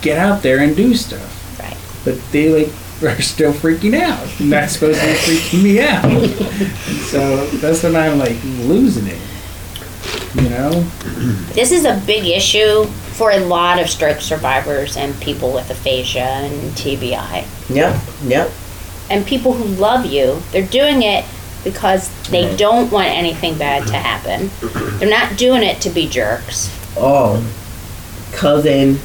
get 0.00 0.16
out 0.18 0.42
there 0.42 0.58
and 0.60 0.74
do 0.76 0.94
stuff. 0.94 1.30
Right. 1.60 1.76
But 2.04 2.18
they 2.32 2.48
like 2.64 2.72
are 3.02 3.20
still 3.20 3.52
freaking 3.52 4.00
out. 4.00 4.26
And 4.40 4.50
that's 4.50 4.74
supposed 4.74 5.00
to 5.00 5.06
be 5.06 5.12
freaking 5.12 5.62
me 5.62 5.80
out. 5.80 6.10
so 7.10 7.46
that's 7.58 7.82
when 7.82 7.96
I'm 7.96 8.18
like 8.18 8.42
losing 8.44 9.06
it. 9.08 9.18
You 10.34 10.48
know? 10.48 10.80
this 11.52 11.70
is 11.70 11.84
a 11.84 12.02
big 12.06 12.26
issue 12.26 12.84
for 12.84 13.30
a 13.30 13.38
lot 13.38 13.80
of 13.80 13.88
stroke 13.88 14.20
survivors 14.20 14.96
and 14.96 15.18
people 15.20 15.52
with 15.52 15.70
aphasia 15.70 16.20
and 16.20 16.72
TBI. 16.72 17.46
Yep, 17.70 18.02
yep. 18.24 18.50
And 19.10 19.24
people 19.24 19.52
who 19.52 19.64
love 19.64 20.06
you, 20.06 20.42
they're 20.50 20.66
doing 20.66 21.02
it 21.02 21.24
because 21.62 22.10
they 22.28 22.54
don't 22.56 22.90
want 22.90 23.08
anything 23.08 23.56
bad 23.56 23.86
to 23.88 23.94
happen. 23.94 24.50
They're 24.98 25.08
not 25.08 25.38
doing 25.38 25.62
it 25.62 25.80
to 25.82 25.90
be 25.90 26.08
jerks. 26.08 26.70
Oh, 26.96 27.42
cousin 28.32 28.98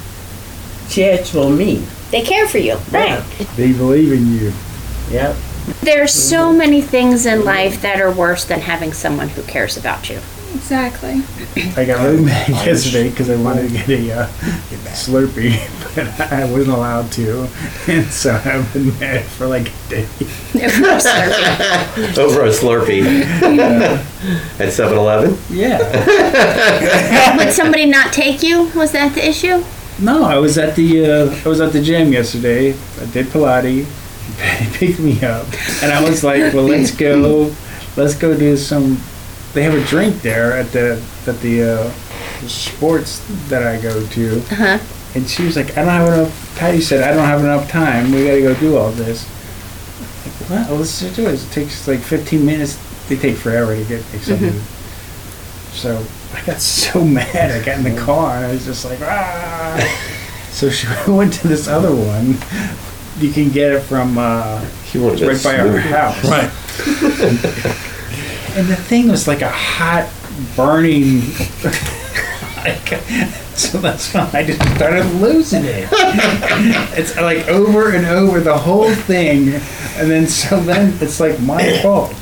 cares 0.89 1.29
for 1.29 1.49
me. 1.49 1.85
They 2.11 2.21
care 2.21 2.47
for 2.47 2.57
you. 2.57 2.77
Right. 2.91 3.23
They 3.55 3.71
believe 3.71 4.11
in 4.11 4.33
you. 4.33 4.53
Yep. 5.11 5.35
There's 5.81 6.13
so 6.13 6.51
many 6.51 6.81
things 6.81 7.25
in 7.25 7.45
life 7.45 7.81
that 7.81 8.01
are 8.01 8.11
worse 8.11 8.45
than 8.45 8.61
having 8.61 8.93
someone 8.93 9.29
who 9.29 9.43
cares 9.43 9.77
about 9.77 10.09
you. 10.09 10.19
Exactly. 10.53 11.21
I 11.75 11.85
got 11.85 12.03
really 12.03 12.23
mad 12.25 12.49
yesterday 12.49 13.09
because 13.09 13.29
I 13.29 13.35
wanted 13.35 13.69
to 13.69 13.73
get 13.73 13.89
a 13.89 14.21
uh, 14.21 14.27
Slurpee, 14.93 15.55
but 15.95 16.31
I 16.31 16.45
wasn't 16.45 16.75
allowed 16.75 17.11
to, 17.13 17.47
and 17.87 18.05
so 18.07 18.33
I've 18.45 18.71
been 18.73 18.97
mad 18.99 19.23
for 19.25 19.47
like 19.47 19.67
a 19.69 19.89
day. 19.89 20.07
Over 22.19 22.45
a 22.45 22.49
Slurpee. 22.49 23.23
At 24.59 24.73
7 24.73 24.97
Eleven? 24.97 25.37
Yeah. 25.49 27.37
Would 27.37 27.53
somebody 27.53 27.85
not 27.85 28.11
take 28.11 28.43
you? 28.43 28.69
Was 28.75 28.91
that 28.91 29.15
the 29.15 29.27
issue? 29.27 29.63
No, 29.99 30.23
I 30.23 30.37
was 30.37 30.57
at 30.57 30.75
the 30.75 31.05
uh, 31.05 31.41
I 31.45 31.49
was 31.49 31.59
at 31.59 31.73
the 31.73 31.81
gym 31.81 32.13
yesterday. 32.13 32.71
I 32.71 33.05
did 33.11 33.27
Pilates. 33.27 33.85
He 34.39 34.77
picked 34.77 34.99
me 34.99 35.21
up, 35.23 35.45
and 35.83 35.91
I 35.91 36.01
was 36.07 36.23
like, 36.23 36.53
"Well, 36.53 36.63
let's 36.63 36.91
go, 36.95 37.53
let's 37.97 38.15
go 38.15 38.37
do 38.37 38.55
some." 38.55 38.97
They 39.53 39.63
have 39.63 39.73
a 39.73 39.83
drink 39.85 40.21
there 40.21 40.53
at 40.53 40.71
the 40.71 41.01
at 41.27 41.39
the 41.41 41.63
uh, 41.63 41.91
sports 42.47 43.19
that 43.49 43.63
I 43.63 43.81
go 43.81 44.05
to, 44.05 44.39
Uh-huh. 44.51 44.77
and 45.15 45.27
she 45.29 45.43
was 45.43 45.55
like, 45.55 45.71
"I 45.77 45.81
don't 45.83 45.87
have 45.89 46.07
enough." 46.07 46.55
Patty 46.57 46.81
said, 46.81 47.03
"I 47.03 47.13
don't 47.15 47.25
have 47.25 47.41
enough 47.41 47.69
time. 47.69 48.11
We 48.11 48.25
got 48.25 48.35
to 48.35 48.41
go 48.41 48.53
do 48.55 48.77
all 48.77 48.91
this." 48.91 49.25
Like, 50.25 50.49
what? 50.49 50.69
Well, 50.69 50.77
let's 50.79 50.99
just 51.01 51.15
do 51.15 51.27
it. 51.27 51.41
It 51.41 51.51
takes 51.51 51.87
like 51.87 51.99
15 51.99 52.45
minutes. 52.45 52.77
They 53.07 53.15
take 53.15 53.37
forever 53.37 53.75
to 53.75 53.83
get 53.85 54.03
like, 54.13 54.21
something. 54.21 54.53
So 55.73 56.05
I 56.35 56.45
got 56.45 56.61
so 56.83 57.03
mad. 57.03 57.51
I 57.51 57.63
got 57.65 57.77
in 57.79 57.83
the 57.95 57.99
car 57.99 58.35
and 58.35 58.45
I 58.45 58.51
was 58.51 58.65
just 58.65 58.85
like, 58.85 58.99
ah. 59.01 59.79
So 60.51 60.69
she 60.69 60.87
went 61.11 61.33
to 61.41 61.47
this 61.47 61.67
other 61.67 61.95
one. 61.95 62.37
You 63.19 63.31
can 63.33 63.49
get 63.49 63.71
it 63.71 63.79
from 63.81 64.17
uh, 64.19 64.61
He 64.85 64.99
wanted 64.99 65.21
it's 65.23 65.43
right 65.43 65.57
by 65.57 65.59
our 65.63 65.77
house. 65.79 66.23
Right. 66.23 67.75
And 68.55 68.67
the 68.67 68.75
thing 68.75 69.09
was 69.09 69.27
like 69.27 69.41
a 69.41 69.49
hot, 69.49 70.09
burning. 70.55 71.21
like, 72.57 73.01
so 73.55 73.77
that's 73.79 74.13
when 74.13 74.27
I 74.33 74.43
just 74.45 74.61
started 74.75 75.05
losing 75.15 75.63
it. 75.65 75.87
it's 76.97 77.15
like 77.17 77.47
over 77.47 77.93
and 77.93 78.05
over 78.05 78.39
the 78.39 78.57
whole 78.57 78.93
thing, 78.93 79.49
and 79.97 80.09
then 80.09 80.27
so 80.27 80.59
then 80.61 80.97
it's 81.01 81.19
like 81.19 81.39
my 81.39 81.81
fault. 81.81 82.13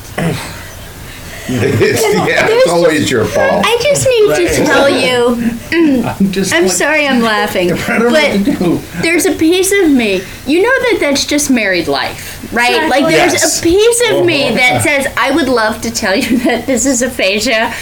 It's, 1.50 2.02
yeah, 2.02 2.46
it's 2.50 2.70
always 2.70 3.10
your 3.10 3.24
fault. 3.24 3.64
I 3.66 3.78
just 3.82 4.06
need 4.06 4.36
to 4.36 4.48
tell 4.66 4.90
you. 4.90 5.28
I'm 5.72 6.04
mm. 6.18 6.32
just. 6.32 6.54
I'm 6.54 6.64
like, 6.64 6.72
sorry 6.74 7.08
I'm 7.08 7.22
laughing, 7.22 7.72
I 7.72 7.76
don't 7.88 8.00
know 8.00 8.10
what 8.12 8.34
to 8.34 8.40
but 8.52 8.60
do. 8.60 8.82
there's 9.02 9.26
a 9.26 9.32
piece 9.34 9.72
of 9.72 9.90
me. 9.90 10.22
You 10.46 10.62
know 10.62 10.70
that 10.70 10.98
that's 11.00 11.26
just 11.26 11.50
married 11.50 11.88
life, 11.88 12.52
right? 12.52 12.90
Like 12.90 13.06
there's 13.06 13.32
Yes. 13.32 13.60
a 13.60 13.62
piece 13.64 14.02
of 14.12 14.26
me 14.26 14.50
oh. 14.50 14.56
that 14.56 14.82
says 14.84 15.08
I 15.16 15.32
would 15.32 15.48
love 15.48 15.82
to 15.84 15.92
tell 15.92 16.14
you 16.16 16.38
that 16.40 16.66
this 16.66 16.86
is 16.86 17.02
aphasia, 17.02 17.74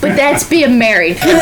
but 0.00 0.16
that's 0.16 0.42
being 0.48 0.78
married. 0.78 1.18
I 1.20 1.36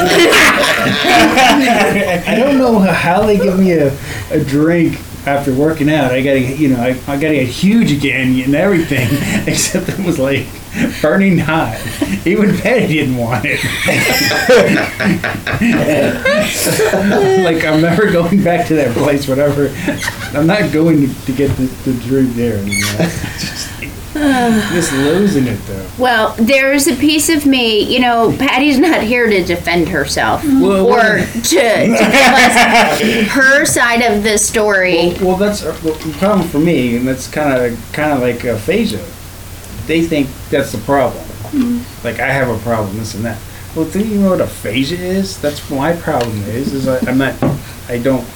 don't 2.37 2.59
know 2.59 2.81
how 2.81 3.25
they 3.27 3.38
give 3.38 3.61
me 3.61 3.71
a, 3.73 3.97
a 4.33 4.43
drink 4.43 4.99
after 5.25 5.53
working 5.55 5.88
out. 5.88 6.11
I 6.11 6.21
gotta, 6.21 6.40
you 6.40 6.71
know, 6.71 6.81
I, 6.81 6.97
I 7.07 7.17
gotta 7.17 7.35
get 7.35 7.47
huge 7.47 7.93
again 7.93 8.40
and 8.40 8.57
everything, 8.57 9.07
except 9.47 9.88
it 9.88 10.01
was 10.05 10.19
like 10.19 10.49
burning 11.03 11.39
hot. 11.39 11.79
Even 12.27 12.57
Patty 12.57 12.95
didn't 12.95 13.17
want 13.17 13.45
it. 13.47 13.61
like 17.45 17.65
I'm 17.65 17.81
never 17.81 18.11
going 18.11 18.43
back 18.43 18.67
to 18.69 18.75
that 18.75 18.97
place. 18.97 19.29
Whatever. 19.29 19.69
I'm 20.37 20.47
not 20.47 20.73
going 20.73 21.09
to, 21.09 21.27
to 21.27 21.33
get 21.33 21.51
the, 21.57 21.65
the 21.85 21.93
drink 22.01 22.35
there 22.35 22.59
anymore. 22.59 23.07
Just, 23.39 23.71
just 24.15 24.93
losing 24.93 25.47
it 25.47 25.59
though. 25.67 25.87
well, 25.99 26.35
there's 26.39 26.87
a 26.87 26.95
piece 26.97 27.29
of 27.29 27.47
me. 27.47 27.81
You 27.93 28.01
know, 28.01 28.35
Patty's 28.39 28.79
not 28.79 29.03
here 29.03 29.29
to 29.29 29.45
defend 29.45 29.89
herself 29.89 30.45
Well, 30.45 30.87
or 30.87 30.97
well- 30.97 31.27
to, 31.27 31.41
to 31.41 31.43
give 31.87 32.01
us 32.01 33.31
her 33.33 33.65
side 33.65 34.03
of 34.03 34.23
the 34.23 34.39
story. 34.39 35.09
Well, 35.21 35.27
well 35.27 35.37
that's 35.37 35.65
uh, 35.65 35.77
well, 35.85 35.95
the 35.95 36.13
problem 36.19 36.49
for 36.49 36.59
me, 36.59 36.97
and 36.97 37.07
that's 37.07 37.29
kind 37.31 37.65
of 37.65 37.93
kind 37.93 38.13
of 38.13 38.21
like 38.21 38.45
aphasia. 38.45 39.05
They 39.87 40.03
think 40.03 40.29
that's 40.51 40.73
the 40.73 40.79
problem. 40.79 41.23
Mm-hmm. 41.25 42.07
Like 42.07 42.20
I 42.20 42.29
have 42.29 42.49
a 42.49 42.59
problem, 42.62 42.97
this 42.99 43.14
and 43.14 43.25
that. 43.25 43.38
Well, 43.77 43.85
do 43.87 43.99
you 44.05 44.20
know 44.20 44.31
what 44.31 44.40
aphasia 44.40 44.97
is? 44.97 45.40
That's 45.40 45.68
my 45.70 45.94
problem 45.94 46.42
is. 46.44 46.73
Is 46.73 46.87
I, 46.88 46.99
I'm 47.09 47.18
not, 47.18 47.35
I 47.88 47.99
don't, 47.99 48.27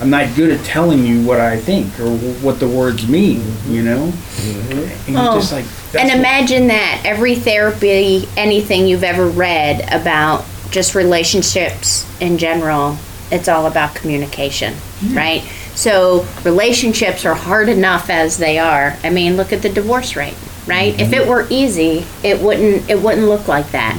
I'm 0.00 0.10
not 0.10 0.34
good 0.34 0.50
at 0.50 0.64
telling 0.64 1.04
you 1.04 1.24
what 1.26 1.40
I 1.40 1.56
think 1.58 1.98
or 2.00 2.10
what 2.42 2.58
the 2.60 2.68
words 2.68 3.06
mean. 3.08 3.40
Mm-hmm. 3.40 3.72
You 3.74 3.82
know, 3.82 4.06
mm-hmm. 4.08 5.06
and 5.06 5.08
you're 5.08 5.32
Oh. 5.32 5.38
just 5.38 5.52
like. 5.52 5.64
And 5.98 6.10
imagine 6.10 6.66
that 6.68 7.02
every 7.04 7.36
therapy, 7.36 8.28
anything 8.36 8.86
you've 8.86 9.04
ever 9.04 9.26
read 9.28 9.86
about 9.92 10.44
just 10.70 10.94
relationships 10.94 12.04
in 12.20 12.38
general, 12.38 12.98
it's 13.30 13.48
all 13.48 13.66
about 13.66 13.94
communication, 13.94 14.74
right? 15.12 15.42
So 15.74 16.26
relationships 16.44 17.24
are 17.24 17.34
hard 17.34 17.68
enough 17.68 18.10
as 18.10 18.36
they 18.38 18.58
are. 18.58 18.96
I 19.02 19.10
mean, 19.10 19.36
look 19.36 19.52
at 19.52 19.62
the 19.62 19.68
divorce 19.68 20.16
rate. 20.16 20.36
Right? 20.66 20.98
If 21.00 21.12
it 21.12 21.26
were 21.26 21.46
easy, 21.50 22.04
it 22.22 22.40
wouldn't 22.40 22.88
it 22.90 23.00
wouldn't 23.00 23.26
look 23.28 23.48
like 23.48 23.70
that. 23.72 23.96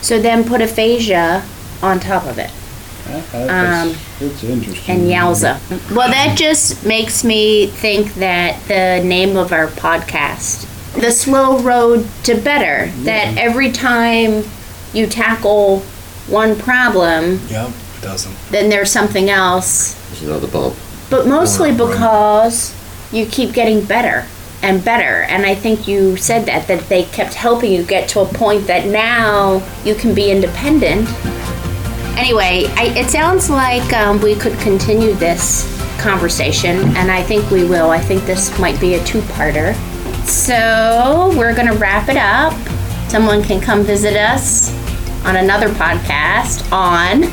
So 0.00 0.20
then 0.20 0.44
put 0.44 0.60
aphasia 0.60 1.42
on 1.82 2.00
top 2.00 2.26
of 2.26 2.38
it. 2.38 2.50
Uh, 3.08 3.16
uh, 3.16 3.46
that's- 3.46 3.96
It's 4.20 4.44
interesting. 4.44 4.94
and 5.02 5.10
Yowza. 5.10 5.58
Well, 5.94 6.08
that 6.10 6.38
just 6.38 6.84
makes 6.86 7.24
me 7.24 7.66
think 7.66 8.14
that 8.14 8.56
the 8.68 9.02
name 9.06 9.36
of 9.36 9.52
our 9.52 9.66
podcast, 9.66 10.66
The 10.94 11.10
Slow 11.10 11.58
Road 11.58 12.06
to 12.24 12.36
Better, 12.36 12.90
that 13.02 13.36
every 13.36 13.72
time 13.72 14.44
you 14.92 15.06
tackle 15.08 15.80
one 16.28 16.54
problem, 16.56 17.40
Yep, 17.50 17.70
doesn't. 18.00 18.36
then 18.50 18.68
there's 18.70 18.90
something 18.92 19.28
else. 19.28 19.94
There's 20.10 20.22
another 20.22 20.46
bump. 20.46 20.76
But 21.10 21.26
mostly 21.26 21.72
because 21.72 22.72
you 23.10 23.26
keep 23.26 23.52
getting 23.52 23.84
better 23.84 24.24
and 24.62 24.84
better. 24.84 25.22
And 25.24 25.44
I 25.44 25.54
think 25.54 25.86
you 25.88 26.16
said 26.16 26.46
that, 26.46 26.66
that 26.68 26.88
they 26.88 27.04
kept 27.04 27.34
helping 27.34 27.72
you 27.72 27.84
get 27.84 28.08
to 28.10 28.20
a 28.20 28.26
point 28.26 28.66
that 28.68 28.86
now 28.86 29.62
you 29.84 29.94
can 29.94 30.14
be 30.14 30.30
independent. 30.30 31.08
Anyway, 32.16 32.66
I, 32.76 32.92
it 32.96 33.10
sounds 33.10 33.50
like 33.50 33.92
um, 33.92 34.20
we 34.20 34.34
could 34.34 34.56
continue 34.60 35.12
this 35.14 35.66
conversation, 36.00 36.76
and 36.96 37.10
I 37.10 37.22
think 37.22 37.50
we 37.50 37.64
will. 37.64 37.90
I 37.90 37.98
think 37.98 38.24
this 38.24 38.56
might 38.58 38.78
be 38.80 38.94
a 38.94 39.04
two 39.04 39.20
parter. 39.22 39.74
So 40.24 41.32
we're 41.36 41.54
going 41.54 41.66
to 41.68 41.74
wrap 41.76 42.08
it 42.08 42.16
up. 42.16 42.52
Someone 43.10 43.42
can 43.42 43.60
come 43.60 43.82
visit 43.82 44.16
us 44.16 44.72
on 45.24 45.36
another 45.36 45.68
podcast 45.70 46.70
on 46.72 47.24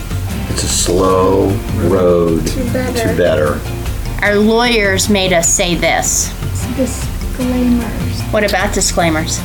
It's 0.52 0.64
a 0.64 0.68
slow 0.68 1.50
road 1.88 2.46
to 2.48 2.64
better. 2.74 3.16
better. 3.18 4.26
our 4.26 4.36
lawyers 4.36 5.10
made 5.10 5.34
us 5.34 5.48
say 5.52 5.76
this. 5.76 6.30
Disclaimers. 7.44 8.22
What 8.34 8.44
about 8.44 8.74
disclaimers? 8.74 9.40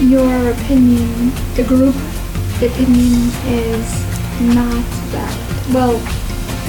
Your 0.00 0.50
opinion, 0.50 1.30
the 1.54 1.64
group 1.66 1.94
opinion 2.58 3.30
is 3.46 3.90
not 4.54 4.84
valid. 5.08 5.74
Well, 5.74 5.96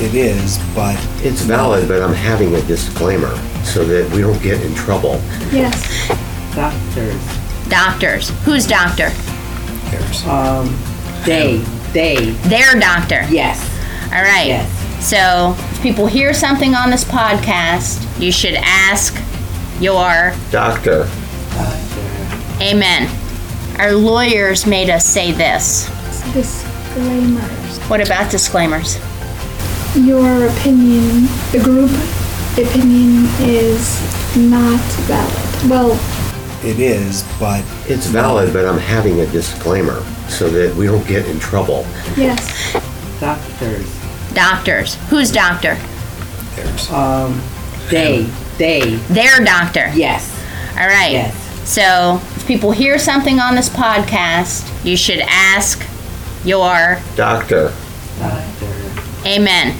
It 0.01 0.15
is, 0.15 0.57
but 0.73 0.95
It's 1.21 1.41
valid, 1.41 1.89
but 1.89 2.01
I'm 2.01 2.13
having 2.13 2.55
a 2.55 2.61
disclaimer 2.61 3.35
so 3.65 3.83
that 3.83 4.09
we 4.13 4.21
don't 4.21 4.41
get 4.41 4.61
in 4.61 4.73
trouble. 4.73 5.21
yes. 5.51 6.07
Doctors. 6.55 7.21
Doctors. 7.67 8.29
Who's 8.45 8.65
doctor? 8.65 9.09
there's. 9.91 10.25
Um, 10.27 10.73
they. 11.25 11.57
They. 11.91 12.31
Their 12.47 12.79
doctor. 12.79 13.25
Yes. 13.29 13.59
All 14.13 14.21
right. 14.23 14.47
Yes. 14.47 15.05
So, 15.05 15.55
if 15.57 15.81
people 15.81 16.05
hear 16.07 16.33
something 16.33 16.73
on 16.73 16.89
this 16.89 17.03
podcast, 17.03 17.99
you 18.21 18.31
should 18.31 18.55
ask 18.55 19.13
your 19.81 20.33
Doctor, 20.51 21.07
amen. 22.61 23.09
Our 23.79 23.93
lawyers 23.93 24.65
made 24.67 24.89
us 24.89 25.05
say 25.05 25.31
this. 25.31 25.87
Disclaimers. 26.33 27.79
What 27.89 28.05
about 28.05 28.29
disclaimers? 28.29 28.97
Your 29.95 30.47
opinion, 30.47 31.23
the 31.51 31.59
group 31.63 31.89
opinion 32.53 33.25
is 33.39 33.99
not 34.37 34.79
valid. 35.07 35.69
Well, 35.69 35.99
It 36.63 36.79
is, 36.79 37.23
but 37.39 37.63
it's 37.89 38.05
valid, 38.05 38.53
but 38.53 38.65
I'm 38.65 38.77
having 38.77 39.19
a 39.21 39.25
disclaimer 39.27 40.03
so 40.29 40.47
that 40.49 40.75
we 40.75 40.85
don't 40.85 41.05
get 41.07 41.25
in 41.27 41.39
trouble. 41.39 41.85
yes. 42.15 42.73
Doctors. 43.19 43.99
Doctors. 44.33 44.95
Who's 45.09 45.31
doctor? 45.31 45.75
there's. 46.55 46.91
Um, 46.91 47.41
they. 47.89 48.29
They. 48.61 48.97
Their 49.09 49.43
doctor. 49.43 49.91
Yes. 49.95 50.29
All 50.77 50.85
right. 50.85 51.13
Yes. 51.13 51.67
So, 51.67 52.21
if 52.35 52.45
people 52.45 52.71
hear 52.71 52.99
something 52.99 53.39
on 53.39 53.55
this 53.55 53.69
podcast, 53.69 54.85
you 54.85 54.95
should 54.95 55.17
ask 55.21 55.83
your 56.45 56.99
Doctor, 57.15 57.73
Doctor. 58.19 58.77
amen. 59.25 59.75